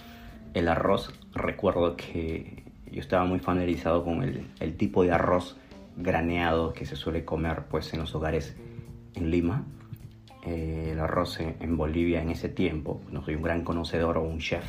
el 0.54 0.66
arroz. 0.66 1.12
Recuerdo 1.34 1.96
que 1.96 2.64
yo 2.90 3.00
estaba 3.00 3.26
muy 3.26 3.38
familiarizado 3.38 4.02
con 4.04 4.22
el, 4.24 4.46
el 4.58 4.76
tipo 4.76 5.04
de 5.04 5.12
arroz 5.12 5.56
graneado 5.98 6.72
que 6.72 6.86
se 6.86 6.96
suele 6.96 7.24
comer 7.24 7.64
pues 7.68 7.92
en 7.92 8.00
los 8.00 8.14
hogares 8.14 8.56
en 9.14 9.30
Lima. 9.30 9.64
Eh, 10.46 10.90
el 10.92 11.00
arroz 11.00 11.40
en, 11.40 11.76
Bolivia 11.76 12.22
en 12.22 12.30
ese 12.30 12.48
tiempo, 12.48 13.02
no 13.10 13.22
soy 13.22 13.34
un 13.34 13.42
gran 13.42 13.64
conocedor 13.64 14.18
o 14.18 14.22
un 14.22 14.38
chef, 14.38 14.64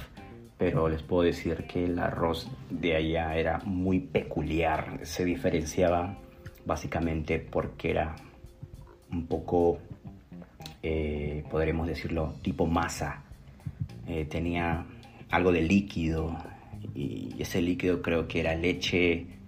pero 0.58 0.90
les 0.90 1.04
puedo 1.04 1.24
decir 1.24 1.66
que 1.68 1.86
el 1.86 2.00
arroz 2.00 2.50
de 2.70 2.96
allá 2.96 3.36
era 3.38 3.60
muy 3.60 4.00
peculiar, 4.00 5.00
se 5.04 5.24
diferenciaba 5.24 6.18
básicamente 6.66 7.40
porque 7.40 7.92
era 7.92 8.16
un 9.12 9.28
poco, 9.28 9.78
eh, 10.84 11.44
podremos 11.50 11.88
decirlo, 11.88 12.34
tipo 12.42 12.66
masa, 12.66 13.24
Eh, 14.08 14.26
tenía 14.26 14.88
algo 15.30 15.52
de 15.52 15.62
líquido 15.62 16.36
y 16.96 17.36
ese 17.38 17.62
líquido 17.62 18.02
creo 18.02 18.28
que 18.28 18.40
era 18.40 18.56
leche, 18.56 19.39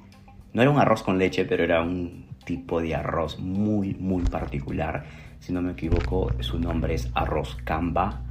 no 0.54 0.62
era 0.62 0.72
un 0.72 0.80
arroz 0.80 1.04
con 1.04 1.18
leche, 1.18 1.46
pero 1.46 1.64
era 1.64 1.82
un 1.82 2.26
tipo 2.46 2.82
de 2.82 2.96
arroz 2.96 3.40
muy, 3.40 3.94
muy 3.96 4.24
particular. 4.24 5.06
Si 5.40 5.54
no 5.54 5.62
me 5.62 5.72
equivoco, 5.72 6.32
su 6.40 6.60
nombre 6.60 6.96
es 6.96 7.10
arroz 7.14 7.58
camba 7.64 8.22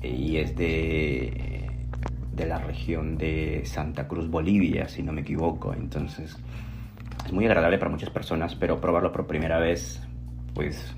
eh, 0.00 0.08
y 0.10 0.36
es 0.38 0.56
de, 0.56 1.70
de 2.34 2.46
la 2.46 2.58
región 2.58 3.18
de 3.18 3.62
Santa 3.64 4.08
Cruz, 4.08 4.28
Bolivia, 4.28 4.88
si 4.88 5.02
no 5.02 5.12
me 5.12 5.20
equivoco. 5.20 5.72
Entonces, 5.74 6.36
es 7.24 7.32
muy 7.32 7.44
agradable 7.46 7.78
para 7.78 7.90
muchas 7.90 8.10
personas, 8.10 8.54
pero 8.54 8.80
probarlo 8.80 9.12
por 9.12 9.26
primera 9.26 9.58
vez, 9.58 10.02
pues 10.54 10.94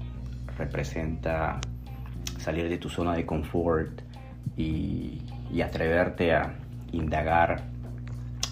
representa 0.57 1.61
salir 2.39 2.69
de 2.69 2.79
tu 2.79 2.89
zona 2.89 3.15
de 3.15 3.27
confort 3.27 4.03
y, 4.57 5.23
y 5.53 5.61
atreverte 5.63 6.33
a 6.33 6.55
indagar 6.93 7.65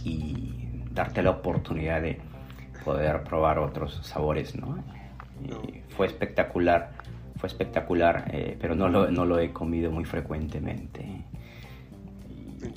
y 0.04 0.61
darte 0.94 1.22
la 1.22 1.30
oportunidad 1.30 2.02
de 2.02 2.20
poder 2.84 3.22
probar 3.24 3.58
otros 3.58 4.00
sabores, 4.02 4.56
¿no? 4.56 4.82
Y 5.44 5.80
fue 5.94 6.06
espectacular, 6.06 6.92
fue 7.36 7.48
espectacular, 7.48 8.30
eh, 8.32 8.56
pero 8.60 8.74
no 8.74 8.88
lo, 8.88 9.10
no 9.10 9.24
lo 9.24 9.38
he 9.38 9.52
comido 9.52 9.90
muy 9.90 10.04
frecuentemente. 10.04 11.24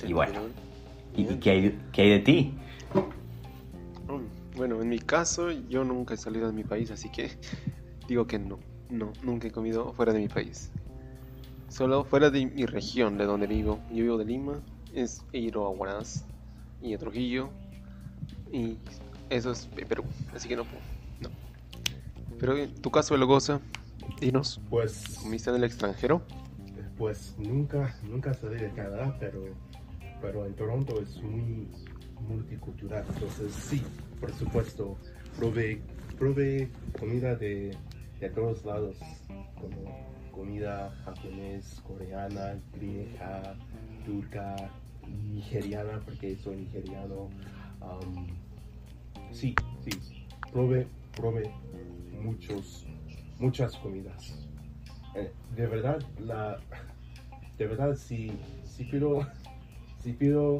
Y, 0.02 0.08
y 0.08 0.12
bueno, 0.12 0.40
¿y, 1.14 1.24
qué, 1.36 1.50
hay, 1.50 1.78
qué 1.92 2.02
hay 2.02 2.10
de 2.10 2.18
ti? 2.20 2.54
Bueno, 4.56 4.80
en 4.80 4.88
mi 4.88 4.98
caso, 4.98 5.50
yo 5.50 5.84
nunca 5.84 6.14
he 6.14 6.16
salido 6.16 6.46
de 6.46 6.52
mi 6.52 6.64
país, 6.64 6.90
así 6.90 7.10
que 7.10 7.30
digo 8.08 8.26
que 8.26 8.38
no. 8.38 8.58
No, 8.88 9.12
nunca 9.22 9.48
he 9.48 9.50
comido 9.50 9.92
fuera 9.92 10.12
de 10.12 10.20
mi 10.20 10.28
país. 10.28 10.70
Solo 11.68 12.04
fuera 12.04 12.30
de 12.30 12.46
mi 12.46 12.64
región, 12.64 13.18
de 13.18 13.26
donde 13.26 13.46
vivo. 13.46 13.80
Yo 13.90 14.04
vivo 14.04 14.16
de 14.16 14.24
Lima, 14.24 14.62
es, 14.94 15.24
he 15.32 15.40
ido 15.40 15.66
a 15.66 15.70
Huaraz 15.70 16.24
y 16.80 16.94
a 16.94 16.98
Trujillo. 16.98 17.50
Y 18.52 18.76
eso 19.30 19.52
es 19.52 19.66
Perú, 19.88 20.04
así 20.34 20.48
que 20.48 20.56
no 20.56 20.64
puedo. 20.64 20.82
No. 21.20 21.28
Pero 22.38 22.56
en 22.56 22.74
tu 22.74 22.90
caso, 22.90 23.14
Elogosa, 23.14 23.60
dinos, 24.20 24.60
Pues, 24.70 25.18
¿comiste 25.22 25.50
en 25.50 25.56
el 25.56 25.64
extranjero? 25.64 26.22
pues 26.98 27.34
nunca, 27.36 27.94
nunca 28.04 28.32
salí 28.32 28.56
de 28.56 28.70
Canadá, 28.72 29.14
pero, 29.20 29.42
pero 30.22 30.46
en 30.46 30.54
Toronto 30.54 30.98
es 31.02 31.22
muy 31.22 31.68
multicultural. 32.26 33.04
Entonces, 33.12 33.52
sí, 33.52 33.82
por 34.18 34.32
supuesto, 34.32 34.96
probé, 35.36 35.82
probé 36.18 36.70
comida 36.98 37.34
de, 37.36 37.76
de 38.18 38.30
todos 38.30 38.64
lados, 38.64 38.96
como 39.60 40.06
comida 40.32 40.90
japonés, 41.04 41.82
coreana, 41.86 42.58
griega, 42.74 43.54
turca, 44.06 44.56
nigeriana, 45.06 46.00
porque 46.02 46.34
soy 46.36 46.56
nigeriano. 46.56 47.28
Am, 47.88 48.26
sí, 49.32 49.54
sí, 49.84 50.26
probé, 50.52 50.86
probé 51.14 51.50
muchos, 52.20 52.86
muchas 53.38 53.76
comidas. 53.76 54.46
Eh, 55.14 55.30
de 55.56 55.66
verdad, 55.66 56.02
la, 56.20 56.60
de 57.58 57.66
verdad, 57.66 57.96
si, 57.96 58.32
si 58.64 58.84
pido, 58.84 59.26
si 60.02 60.12
pido 60.12 60.58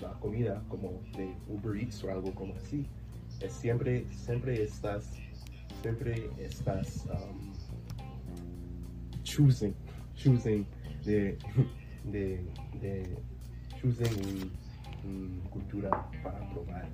la 0.00 0.12
comida 0.20 0.62
como 0.68 1.00
de 1.16 1.34
Uber 1.48 1.80
Eats 1.80 2.02
o 2.04 2.10
algo 2.10 2.34
como 2.34 2.54
así, 2.54 2.86
es 3.40 3.52
siempre, 3.52 4.06
siempre 4.10 4.62
estás, 4.62 5.12
siempre 5.80 6.30
estás 6.38 7.06
um, 7.06 7.52
choosing, 9.22 9.74
choosing 10.14 10.66
de, 11.04 11.38
de, 12.04 12.44
de 12.80 13.16
choosing 13.80 14.50
un 15.04 15.40
cultura 15.50 15.90
para 16.22 16.38
probar. 16.50 16.86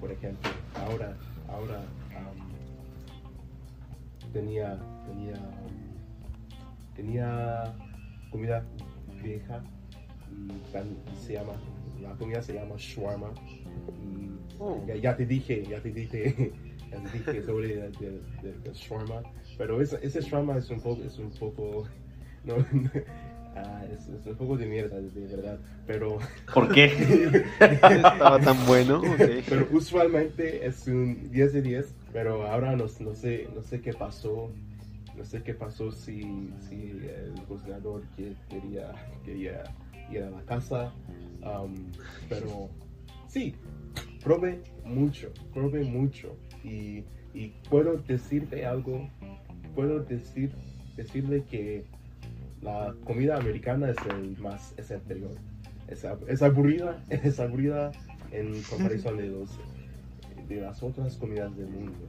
Por 0.00 0.10
ejemplo, 0.12 0.50
ahora, 0.80 1.16
ahora 1.48 1.80
um, 2.32 4.32
tenía, 4.32 4.78
tenía, 5.06 5.34
um, 5.34 6.96
tenía 6.96 7.74
comida 8.30 8.64
vieja 9.22 9.62
y 10.30 11.26
se 11.26 11.32
llama, 11.34 11.52
la 12.02 12.10
comida 12.14 12.42
se 12.42 12.54
llama 12.54 12.74
shawarma. 12.76 13.30
Y 14.02 14.30
Oh. 14.60 14.80
ya, 14.86 14.94
ya 14.96 15.16
te 15.16 15.26
dije, 15.26 15.64
ya 15.68 15.80
te 15.80 15.90
dije, 15.90 16.52
ya 16.92 16.98
te 17.02 17.18
dije 17.18 17.42
sobre 17.42 17.86
el 17.86 17.92
de, 17.92 18.20
de- 18.42 18.58
del 18.60 18.72
shawarma, 18.72 19.22
pero 19.58 19.80
ese, 19.82 19.98
ese 20.02 20.20
shawarma 20.20 20.56
es 20.58 20.70
un 20.70 20.80
poco, 20.80 21.02
es 21.02 21.18
un 21.18 21.30
poco, 21.30 21.84
no, 22.44 22.54
ah, 23.56 23.84
es, 23.92 24.08
es 24.08 24.26
un 24.26 24.36
poco 24.36 24.56
de 24.56 24.66
mierda, 24.66 25.00
de, 25.00 25.26
verdad, 25.26 25.58
pero, 25.86 26.18
¿Por 26.54 26.72
qué? 26.72 26.86
Estaba 27.60 28.38
tan 28.40 28.66
bueno. 28.66 29.02
pero 29.48 29.68
usualmente 29.70 30.66
es 30.66 30.86
un 30.86 31.30
10 31.30 31.52
de 31.52 31.62
10, 31.62 31.94
pero 32.12 32.46
ahora 32.46 32.76
no, 32.76 32.86
no 33.00 33.14
sé, 33.14 33.48
no 33.54 33.62
sé 33.62 33.80
qué 33.80 33.92
pasó, 33.92 34.52
no 35.16 35.24
sé 35.24 35.42
qué 35.42 35.54
pasó 35.54 35.92
si, 35.92 36.50
si 36.68 36.90
el 36.90 38.04
que- 38.16 38.34
quería, 38.48 38.92
quería 39.24 39.64
ir 40.10 40.22
a 40.22 40.30
la 40.30 40.42
casa, 40.42 40.92
um, 41.42 41.74
pero 42.28 42.70
sí, 43.28 43.54
probé 44.22 44.60
mucho, 44.84 45.32
probé 45.52 45.84
mucho 45.84 46.36
y, 46.62 47.04
y 47.32 47.52
puedo 47.68 47.96
decirte 47.98 48.66
algo, 48.66 49.08
puedo 49.74 50.00
decir, 50.00 50.52
decirle 50.96 51.44
que 51.50 51.84
la 52.64 52.94
comida 53.04 53.36
americana 53.36 53.90
es 53.90 53.98
el 54.08 54.36
más, 54.38 54.72
es 54.78 54.90
anterior, 54.90 55.32
es, 55.86 56.04
es 56.26 56.42
aburrida, 56.42 57.04
es 57.10 57.38
aburrida 57.38 57.92
en 58.30 58.62
comparación 58.62 59.18
de 59.18 59.28
los 59.28 59.50
de 60.48 60.60
las 60.60 60.82
otras 60.82 61.16
comidas 61.16 61.56
del 61.56 61.68
mundo. 61.68 62.08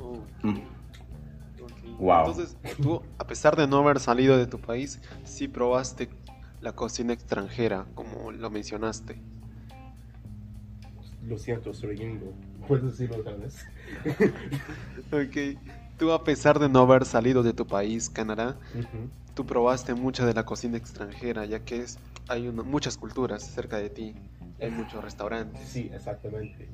Oh, 0.00 0.18
Mm, 0.42 0.58
ok. 1.62 1.98
Wow. 1.98 2.18
Entonces, 2.28 2.56
tú, 2.82 3.02
a 3.18 3.26
pesar 3.26 3.56
de 3.56 3.66
no 3.66 3.78
haber 3.78 3.98
salido 4.00 4.36
de 4.36 4.46
tu 4.46 4.58
país, 4.60 5.00
sí 5.24 5.48
probaste 5.48 6.10
la 6.60 6.72
cocina 6.72 7.12
extranjera, 7.12 7.86
como 7.94 8.32
lo 8.32 8.50
mencionaste. 8.50 9.20
Lo 11.26 11.38
siento, 11.38 11.72
soy 11.72 11.96
gringo. 11.96 12.34
¿Puedes 12.68 12.84
decirlo 12.84 13.16
otra 13.16 13.34
vez? 13.36 13.64
Ok. 15.12 15.58
Tú, 15.98 16.10
a 16.10 16.24
pesar 16.24 16.58
de 16.58 16.68
no 16.68 16.80
haber 16.80 17.04
salido 17.04 17.42
de 17.42 17.52
tu 17.52 17.66
país, 17.66 18.10
Canadá, 18.10 18.58
Ujú. 18.74 19.08
Tú 19.34 19.44
probaste 19.46 19.94
mucha 19.94 20.24
de 20.26 20.32
la 20.34 20.44
cocina 20.44 20.76
extranjera, 20.76 21.44
ya 21.44 21.60
que 21.64 21.78
es, 21.78 21.98
hay 22.28 22.48
una- 22.48 22.62
muchas 22.62 22.96
culturas 22.96 23.42
cerca 23.42 23.78
de 23.78 23.90
ti. 23.90 24.14
Hay 24.60 24.70
muchos 24.70 25.02
restaurantes. 25.02 25.60
Sí, 25.68 25.90
exactamente. 25.92 26.68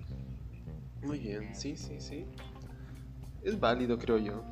Muy 1.02 1.18
bien, 1.18 1.54
sí, 1.54 1.76
sí, 1.76 1.96
sí. 2.00 2.26
Es 3.42 3.58
válido, 3.58 3.98
creo 3.98 4.18
yo. 4.18 4.42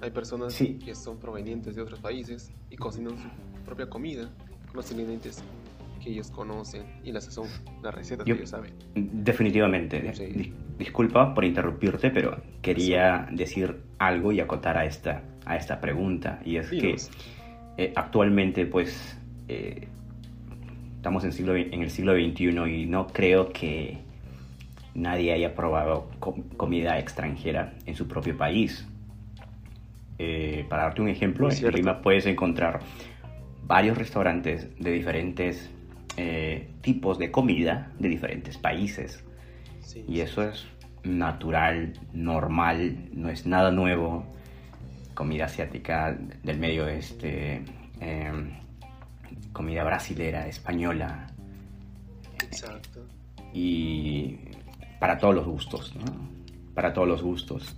Hay 0.00 0.10
personas 0.10 0.54
Sí. 0.54 0.78
que 0.82 0.94
son 0.94 1.18
provenientes 1.18 1.76
de 1.76 1.82
otros 1.82 2.00
países 2.00 2.50
y 2.70 2.76
cocinan 2.76 3.18
su 3.18 3.28
propia 3.66 3.88
comida 3.88 4.30
con 4.66 4.76
los 4.76 4.90
ingredientes 4.90 5.42
que 6.02 6.08
ellos 6.10 6.30
conocen 6.30 6.86
y 7.04 7.12
la 7.12 7.20
sazón, 7.20 7.46
las 7.82 7.94
recetas 7.94 8.24
Yo- 8.24 8.34
que 8.34 8.40
ellos 8.40 8.50
saben. 8.50 8.72
Definitivamente. 8.94 10.14
Sí. 10.14 10.24
Dis- 10.24 10.54
disculpa 10.78 11.34
por 11.34 11.44
interrumpirte, 11.44 12.10
pero 12.10 12.42
quería 12.62 13.28
decir 13.30 13.82
algo 13.98 14.32
y 14.32 14.40
acotar 14.40 14.78
a 14.78 14.86
esta, 14.86 15.22
a 15.44 15.56
esta 15.56 15.78
pregunta. 15.82 16.40
Y 16.46 16.56
es 16.56 16.70
Dinos. 16.70 17.10
que 17.10 17.39
eh, 17.80 17.92
actualmente, 17.96 18.66
pues, 18.66 19.16
eh, 19.48 19.88
estamos 20.96 21.24
en, 21.24 21.32
siglo, 21.32 21.56
en 21.56 21.80
el 21.82 21.90
siglo 21.90 22.12
XXI 22.14 22.82
y 22.82 22.84
no 22.86 23.06
creo 23.06 23.52
que 23.54 23.96
nadie 24.94 25.32
haya 25.32 25.54
probado 25.54 26.10
co- 26.18 26.36
comida 26.58 26.98
extranjera 26.98 27.72
en 27.86 27.96
su 27.96 28.06
propio 28.06 28.36
país. 28.36 28.86
Eh, 30.18 30.66
para 30.68 30.82
darte 30.82 31.00
un 31.00 31.08
ejemplo, 31.08 31.48
en. 31.48 31.70
Lima 31.70 32.02
puedes 32.02 32.26
encontrar 32.26 32.80
varios 33.66 33.96
restaurantes 33.96 34.68
de 34.78 34.90
diferentes 34.90 35.70
eh, 36.18 36.68
tipos 36.82 37.18
de 37.18 37.30
comida 37.30 37.90
de 37.98 38.10
diferentes 38.10 38.58
países. 38.58 39.24
Sí, 39.80 40.04
Y 40.06 40.16
sí. 40.16 40.20
eso 40.20 40.42
es 40.42 40.66
natural, 41.02 41.94
normal, 42.12 43.08
no 43.14 43.30
es 43.30 43.46
nada 43.46 43.70
nuevo. 43.70 44.26
Comida 45.14 45.44
asiática 45.46 46.16
del 46.42 46.58
medio 46.58 46.84
oeste, 46.84 47.62
em, 48.00 48.50
comida 49.52 49.84
brasilera, 49.84 50.46
española 50.46 51.26
Exacto. 52.42 53.04
y 53.52 54.38
para 54.98 55.18
todos 55.18 55.34
los 55.34 55.46
gustos, 55.46 55.94
¿no? 55.96 56.04
Para 56.74 56.92
todos 56.92 57.06
los 57.08 57.22
gustos. 57.22 57.76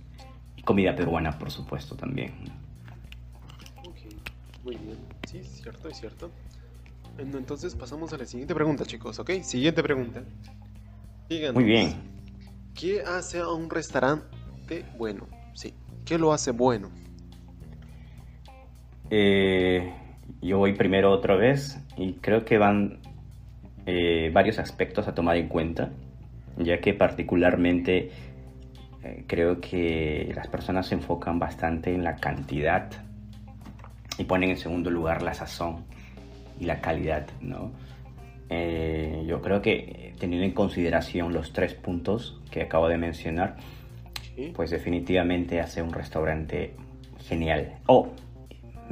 Y 0.55 0.61
comida 0.61 0.95
peruana, 0.95 1.37
por 1.37 1.51
supuesto, 1.51 1.95
también. 1.95 2.31
Muy 4.63 4.75
bien. 4.77 4.97
Sí, 5.27 5.39
es 5.39 5.47
cierto, 5.61 5.89
es 5.89 5.97
cierto. 5.99 6.31
En- 7.17 7.35
Entonces 7.35 7.75
pasamos 7.75 8.13
a 8.13 8.17
la 8.17 8.25
siguiente 8.25 8.55
pregunta, 8.55 8.85
chicos, 8.85 9.19
¿ok? 9.19 9.31
Siguiente 9.41 9.83
pregunta. 9.83 10.23
Díganos, 11.29 11.55
Muy 11.55 11.65
bien. 11.65 11.93
¿Qué 12.73 13.01
hace 13.01 13.39
a 13.39 13.49
un 13.49 13.69
restaurante 13.69 14.85
bueno? 14.97 15.27
Sí, 15.53 15.73
¿qué 16.05 16.17
lo 16.17 16.31
hace 16.33 16.51
bueno? 16.51 16.89
Eh, 19.15 19.93
yo 20.41 20.57
voy 20.57 20.73
primero 20.73 21.11
otra 21.11 21.35
vez 21.35 21.79
y 21.97 22.13
creo 22.13 22.45
que 22.45 22.57
van 22.57 22.97
eh, 23.85 24.31
varios 24.33 24.57
aspectos 24.57 25.07
a 25.07 25.13
tomar 25.13 25.37
en 25.37 25.49
cuenta, 25.49 25.91
ya 26.57 26.79
que 26.79 26.95
particularmente 26.95 28.09
eh, 29.03 29.23
creo 29.27 29.61
que 29.61 30.31
las 30.35 30.47
personas 30.47 30.87
se 30.87 30.95
enfocan 30.95 31.37
bastante 31.37 31.93
en 31.93 32.03
la 32.03 32.15
cantidad 32.15 32.89
y 34.17 34.23
ponen 34.23 34.49
en 34.49 34.57
segundo 34.57 34.89
lugar 34.89 35.21
la 35.21 35.35
sazón 35.35 35.85
y 36.59 36.65
la 36.65 36.81
calidad, 36.81 37.27
¿no? 37.39 37.71
Eh, 38.49 39.25
yo 39.27 39.43
creo 39.43 39.61
que 39.61 40.15
teniendo 40.17 40.47
en 40.47 40.53
consideración 40.53 41.33
los 41.33 41.53
tres 41.53 41.75
puntos 41.75 42.41
que 42.49 42.63
acabo 42.63 42.89
de 42.89 42.97
mencionar, 42.97 43.57
pues 44.55 44.71
definitivamente 44.71 45.59
hace 45.59 45.83
un 45.83 45.93
restaurante 45.93 46.73
genial. 47.27 47.75
Oh, 47.85 48.09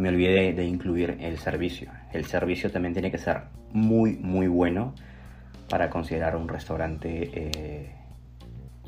me 0.01 0.09
olvidé 0.09 0.53
de 0.53 0.65
incluir 0.65 1.17
el 1.21 1.37
servicio. 1.37 1.91
El 2.11 2.25
servicio 2.25 2.71
también 2.71 2.93
tiene 2.93 3.11
que 3.11 3.17
ser 3.17 3.41
muy, 3.71 4.15
muy 4.17 4.47
bueno 4.47 4.93
para 5.69 5.89
considerar 5.89 6.35
un 6.35 6.47
restaurante 6.49 7.29
eh, 7.33 7.91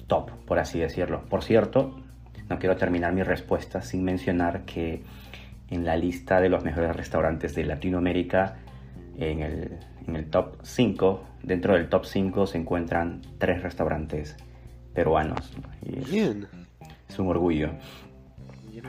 top, 0.07 0.31
por 0.45 0.59
así 0.59 0.79
decirlo. 0.79 1.23
Por 1.29 1.43
cierto, 1.43 1.99
no 2.49 2.59
quiero 2.59 2.75
terminar 2.75 3.13
mi 3.13 3.23
respuesta 3.23 3.81
sin 3.81 4.03
mencionar 4.03 4.63
que 4.65 5.03
en 5.69 5.85
la 5.85 5.95
lista 5.95 6.41
de 6.41 6.49
los 6.49 6.63
mejores 6.63 6.95
restaurantes 6.95 7.55
de 7.55 7.63
Latinoamérica, 7.65 8.57
en 9.17 9.39
el, 9.41 9.77
en 10.07 10.15
el 10.15 10.25
top 10.29 10.57
5, 10.63 11.23
dentro 11.43 11.75
del 11.75 11.87
top 11.89 12.05
5 12.05 12.47
se 12.47 12.57
encuentran 12.57 13.21
tres 13.37 13.61
restaurantes 13.63 14.35
peruanos. 14.93 15.53
Y 15.85 15.99
es- 15.99 16.11
Bien. 16.11 16.47
es 17.07 17.19
un 17.19 17.27
orgullo. 17.27 17.69
Bien. 18.71 18.83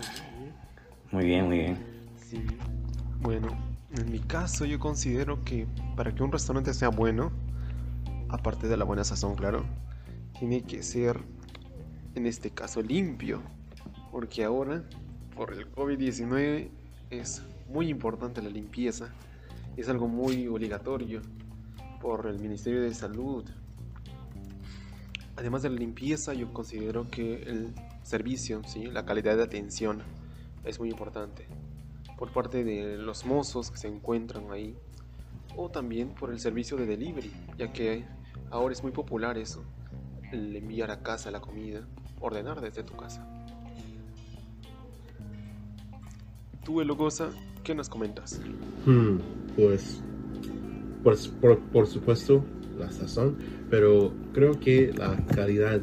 Muy 1.13 1.25
bien, 1.27 1.45
muy 1.47 1.59
bien. 1.59 1.94
Sí. 2.35 2.43
Bueno, 3.21 3.49
en 3.97 4.11
mi 4.11 4.19
caso 4.19 4.65
yo 4.65 4.81
considero 4.81 5.45
que 5.45 5.69
para 5.95 6.13
que 6.13 6.23
un 6.23 6.33
restaurante 6.33 6.75
sea 6.75 6.89
bueno, 6.89 7.31
aparte 8.29 8.67
de 8.67 8.77
la 8.77 8.85
buena 8.85 9.05
sazón, 9.05 9.37
claro, 9.37 9.65
tiene 10.37 10.63
que 10.63 10.83
ser, 10.83 11.21
en 12.17 12.27
este 12.27 12.51
caso, 12.51 12.83
limpio. 12.83 13.41
Porque 14.11 14.43
ahora, 14.43 14.83
por 15.37 15.53
el 15.53 15.71
COVID-19, 15.71 16.71
es 17.11 17.43
muy 17.69 17.89
importante 17.89 18.43
la 18.43 18.51
limpieza. 18.51 19.15
Es 19.77 19.89
algo 19.89 20.09
muy 20.09 20.49
obligatorio 20.49 21.23
por 22.01 22.27
el 22.27 22.41
Ministerio 22.41 22.83
de 22.83 22.95
Salud. 22.95 23.45
Además 25.37 25.63
de 25.63 25.71
la 25.71 25.77
limpieza, 25.77 26.35
yo 26.35 26.53
considero 26.53 27.09
que 27.11 27.43
el 27.43 27.75
servicio, 28.03 28.63
¿sí? 28.67 28.87
la 28.87 29.05
calidad 29.05 29.37
de 29.37 29.45
atención, 29.45 30.03
es 30.65 30.81
muy 30.81 30.91
importante 30.91 31.47
por 32.25 32.33
parte 32.33 32.65
de 32.65 32.97
los 32.97 33.27
mozos 33.27 33.71
que 33.71 33.77
se 33.77 33.87
encuentran 33.87 34.51
ahí 34.51 34.75
o 35.59 35.69
también 35.69 36.09
por 36.09 36.31
el 36.31 36.41
servicio 36.41 36.79
de 36.79 36.87
delivery, 36.87 37.31
ya 37.59 37.71
que 37.71 38.07
ahora 38.51 38.73
es 38.73 38.83
muy 38.83 38.93
popular 38.93 39.37
eso, 39.37 39.63
el 40.33 40.57
enviar 40.57 40.91
a 40.91 41.03
casa 41.03 41.31
la 41.31 41.41
comida, 41.41 41.87
ordenar 42.21 42.63
desde 42.63 42.83
tu 42.83 42.97
casa. 42.97 43.29
Tú, 46.65 46.81
Elogosa, 46.81 47.29
¿qué 47.63 47.75
nos 47.75 47.91
comentas? 47.91 48.41
Hmm, 48.87 49.19
pues, 49.55 50.01
pues 51.03 51.29
por, 51.29 51.61
por 51.61 51.87
supuesto, 51.87 52.43
la 52.79 52.91
sazón, 52.91 53.37
pero 53.69 54.15
creo 54.33 54.59
que 54.59 54.95
la 54.95 55.15
calidad, 55.27 55.79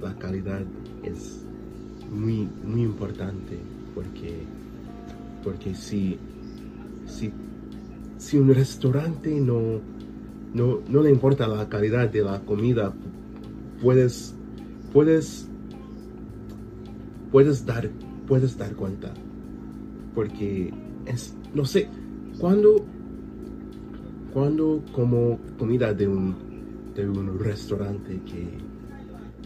la 0.00 0.16
calidad 0.16 0.62
es 1.02 1.44
muy, 2.08 2.48
muy 2.62 2.82
importante 2.82 3.58
porque, 3.92 4.46
porque 5.42 5.74
si, 5.74 6.18
si, 7.06 7.32
si 8.18 8.38
un 8.38 8.54
restaurante 8.54 9.40
no, 9.40 9.80
no, 10.54 10.80
no 10.88 11.02
le 11.02 11.10
importa 11.10 11.46
la 11.46 11.68
calidad 11.68 12.08
de 12.08 12.22
la 12.22 12.40
comida, 12.40 12.92
puedes, 13.80 14.34
puedes, 14.92 15.48
puedes 17.30 17.64
dar, 17.64 17.90
puedes 18.26 18.56
dar 18.56 18.74
cuenta, 18.74 19.12
porque 20.14 20.72
es, 21.06 21.34
no 21.54 21.64
sé, 21.64 21.88
cuando, 22.38 22.84
cuando 24.32 24.82
como 24.92 25.38
comida 25.58 25.92
de 25.94 26.08
un, 26.08 26.34
de 26.94 27.08
un 27.08 27.38
restaurante 27.38 28.20
que, 28.24 28.48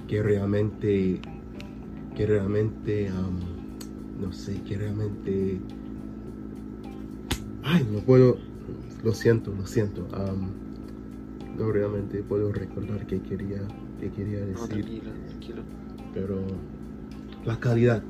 que 0.07 0.23
realmente, 0.23 1.21
que 2.17 2.27
realmente, 2.27 3.11
no 4.21 4.33
sé, 4.33 4.61
que 4.63 4.77
realmente, 4.79 5.61
ay, 7.65 7.85
no 7.91 8.05
puedo, 8.05 8.39
lo 9.03 9.15
siento, 9.15 9.55
lo 9.55 9.67
siento, 9.67 10.09
um, 10.17 10.55
no 11.57 11.73
realmente 11.73 12.23
puedo 12.25 12.53
recordar 12.53 13.07
qué 13.07 13.23
quería, 13.23 13.73
qué 13.99 14.13
quería 14.13 14.45
No, 14.55 14.69
decir 14.69 14.69
tranquilo, 14.69 15.13
tranquilo. 15.27 15.63
pero 16.13 16.67
la 17.45 17.61
calidad, 17.61 18.05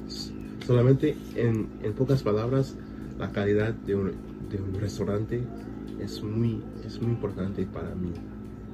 solamente 0.67 1.23
en, 1.35 1.69
en 1.83 1.95
pocas 1.95 2.23
palabras, 2.23 2.79
la 3.19 3.33
calidad 3.33 3.75
de 3.75 3.97
un, 3.97 4.13
de 4.51 4.61
un 4.63 4.75
restaurante 4.81 5.53
es 5.99 6.23
muy, 6.23 6.71
es 6.85 7.01
muy 7.03 7.13
importante 7.13 7.67
para 7.67 7.97
mí, 7.97 8.13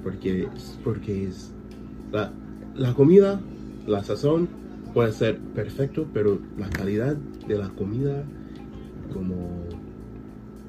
porque, 0.02 0.52
porque 0.82 1.28
es 1.28 1.56
la, 2.12 2.38
la 2.74 2.94
comida, 2.94 3.48
la 3.86 4.04
sazón 4.04 4.48
puede 4.92 5.12
ser 5.12 5.40
perfecto, 5.54 6.10
pero 6.12 6.46
la 6.56 6.72
calidad 6.72 7.16
de 7.16 7.58
la 7.58 7.74
comida, 7.74 8.32
como 9.08 9.79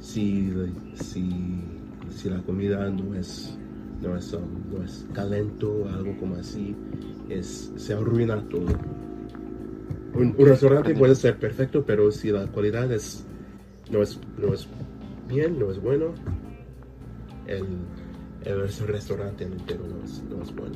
si, 0.02 0.52
si, 0.96 1.62
si 2.10 2.30
la 2.30 2.42
comida 2.42 2.90
no 2.90 3.16
es, 3.16 3.58
no 4.02 4.18
es, 4.18 4.36
no 4.72 4.84
es 4.84 5.06
calento, 5.14 5.88
algo 5.94 6.18
como 6.20 6.36
así, 6.36 6.76
es, 7.30 7.72
se 7.78 7.94
arruina 7.94 8.42
todo. 8.50 8.66
Un, 10.14 10.36
un 10.38 10.46
restaurante 10.46 10.94
puede 10.94 11.16
ser 11.16 11.38
perfecto, 11.38 11.86
pero 11.86 12.12
si 12.12 12.32
la 12.32 12.46
calidad 12.48 12.92
es, 12.92 13.24
no, 13.90 14.02
es, 14.02 14.20
no 14.38 14.54
es 14.54 14.68
bien, 15.30 15.58
no 15.58 15.72
es 15.72 15.82
bueno, 15.82 16.14
el, 17.48 17.66
el 18.44 18.88
restaurante 18.88 19.46
entero 19.46 19.86
no 19.88 20.04
es, 20.04 20.24
no 20.30 20.44
es 20.44 20.54
bueno. 20.54 20.76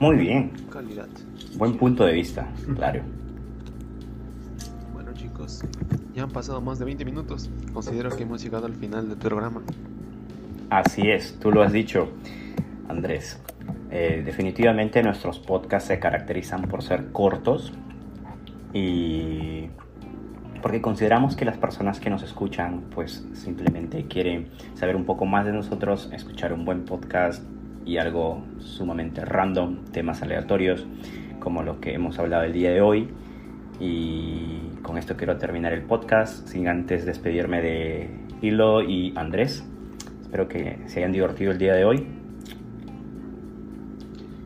Muy 0.00 0.16
bien, 0.16 0.52
Calidad. 0.70 1.08
buen 1.56 1.76
punto 1.76 2.04
de 2.04 2.12
vista, 2.12 2.48
claro. 2.76 3.02
Chicos, 5.18 5.64
ya 6.14 6.22
han 6.22 6.30
pasado 6.30 6.60
más 6.60 6.78
de 6.78 6.84
20 6.84 7.04
minutos. 7.04 7.50
Considero 7.72 8.08
que 8.16 8.22
hemos 8.22 8.40
llegado 8.40 8.66
al 8.66 8.74
final 8.76 9.08
del 9.08 9.18
programa. 9.18 9.62
Así 10.70 11.10
es, 11.10 11.36
tú 11.40 11.50
lo 11.50 11.60
has 11.62 11.72
dicho, 11.72 12.08
Andrés. 12.88 13.40
Eh, 13.90 14.22
definitivamente 14.24 15.02
nuestros 15.02 15.40
podcasts 15.40 15.88
se 15.88 15.98
caracterizan 15.98 16.62
por 16.62 16.84
ser 16.84 17.10
cortos 17.10 17.72
y 18.72 19.66
porque 20.62 20.80
consideramos 20.80 21.34
que 21.34 21.44
las 21.44 21.56
personas 21.56 21.98
que 21.98 22.10
nos 22.10 22.22
escuchan 22.22 22.84
pues 22.94 23.26
simplemente 23.34 24.04
quieren 24.04 24.50
saber 24.74 24.94
un 24.94 25.04
poco 25.04 25.26
más 25.26 25.44
de 25.46 25.52
nosotros, 25.52 26.10
escuchar 26.12 26.52
un 26.52 26.64
buen 26.64 26.84
podcast 26.84 27.42
y 27.84 27.96
algo 27.96 28.44
sumamente 28.60 29.24
random, 29.24 29.84
temas 29.86 30.22
aleatorios 30.22 30.86
como 31.40 31.64
lo 31.64 31.80
que 31.80 31.94
hemos 31.94 32.20
hablado 32.20 32.44
el 32.44 32.52
día 32.52 32.70
de 32.70 32.82
hoy. 32.82 33.08
Y 33.80 34.58
con 34.82 34.98
esto 34.98 35.16
quiero 35.16 35.36
terminar 35.36 35.72
el 35.72 35.82
podcast 35.82 36.48
sin 36.48 36.66
antes 36.68 37.06
despedirme 37.06 37.62
de 37.62 38.10
Hilo 38.42 38.82
y 38.82 39.12
Andrés. 39.16 39.64
Espero 40.22 40.48
que 40.48 40.78
se 40.86 40.98
hayan 40.98 41.12
divertido 41.12 41.52
el 41.52 41.58
día 41.58 41.74
de 41.74 41.84
hoy. 41.84 42.06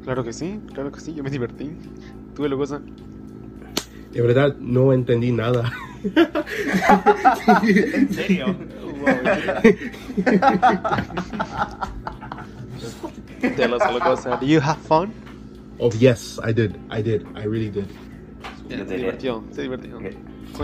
Claro 0.04 0.24
que 0.24 0.32
sí, 0.32 0.60
claro 0.74 0.90
que 0.92 1.00
sí, 1.00 1.14
yo 1.14 1.22
me 1.22 1.30
divertí. 1.30 1.70
¿Tú, 2.34 2.44
Elogosa? 2.44 2.80
De 4.12 4.20
verdad 4.20 4.56
no 4.58 4.92
entendí 4.92 5.32
nada. 5.32 5.72
¿En 7.62 8.12
serio? 8.12 8.54
Tell 13.56 13.74
us, 13.74 13.82
do 14.40 14.46
you 14.46 14.60
have 14.60 14.78
fun? 14.82 15.12
Oh 15.78 15.90
yes, 15.90 16.38
I 16.44 16.52
did, 16.52 16.76
I 16.90 17.02
did, 17.02 17.26
I 17.34 17.44
really 17.44 17.70
did. 17.70 17.86
Se 18.78 18.96
divirtió, 18.96 19.44
se 19.50 19.62
divirtió. 19.62 19.98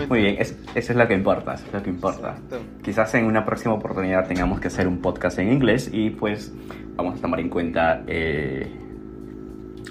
Muy 0.07 0.19
bien, 0.21 0.35
es- 0.39 0.55
eso 0.75 0.91
es 0.91 0.97
lo 0.97 1.07
que 1.07 1.13
importa, 1.15 1.55
eso 1.55 1.65
es 1.67 1.73
lo 1.73 1.81
que 1.83 1.89
importa. 1.89 2.29
Exacto. 2.31 2.57
Quizás 2.83 3.13
en 3.15 3.25
una 3.25 3.45
próxima 3.45 3.73
oportunidad 3.73 4.27
tengamos 4.27 4.59
que 4.59 4.67
hacer 4.67 4.87
un 4.87 4.99
podcast 4.99 5.39
en 5.39 5.51
inglés 5.51 5.89
y 5.91 6.11
pues 6.11 6.53
vamos 6.95 7.17
a 7.17 7.21
tomar 7.21 7.39
en 7.39 7.49
cuenta 7.49 8.03
eh, 8.07 8.71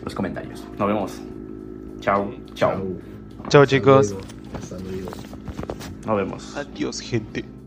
los 0.04 0.14
comentarios. 0.14 0.66
Nos 0.78 0.88
vemos. 0.88 1.20
Chao, 2.00 2.33
chao. 2.54 2.85
Chao, 3.48 3.64
chicos. 3.66 4.11
luego, 4.12 4.26
Hasta 4.54 4.78
luego. 4.78 5.11
Nos 6.07 6.16
vemos. 6.16 6.57
Adiós, 6.57 7.00
gente. 7.00 7.58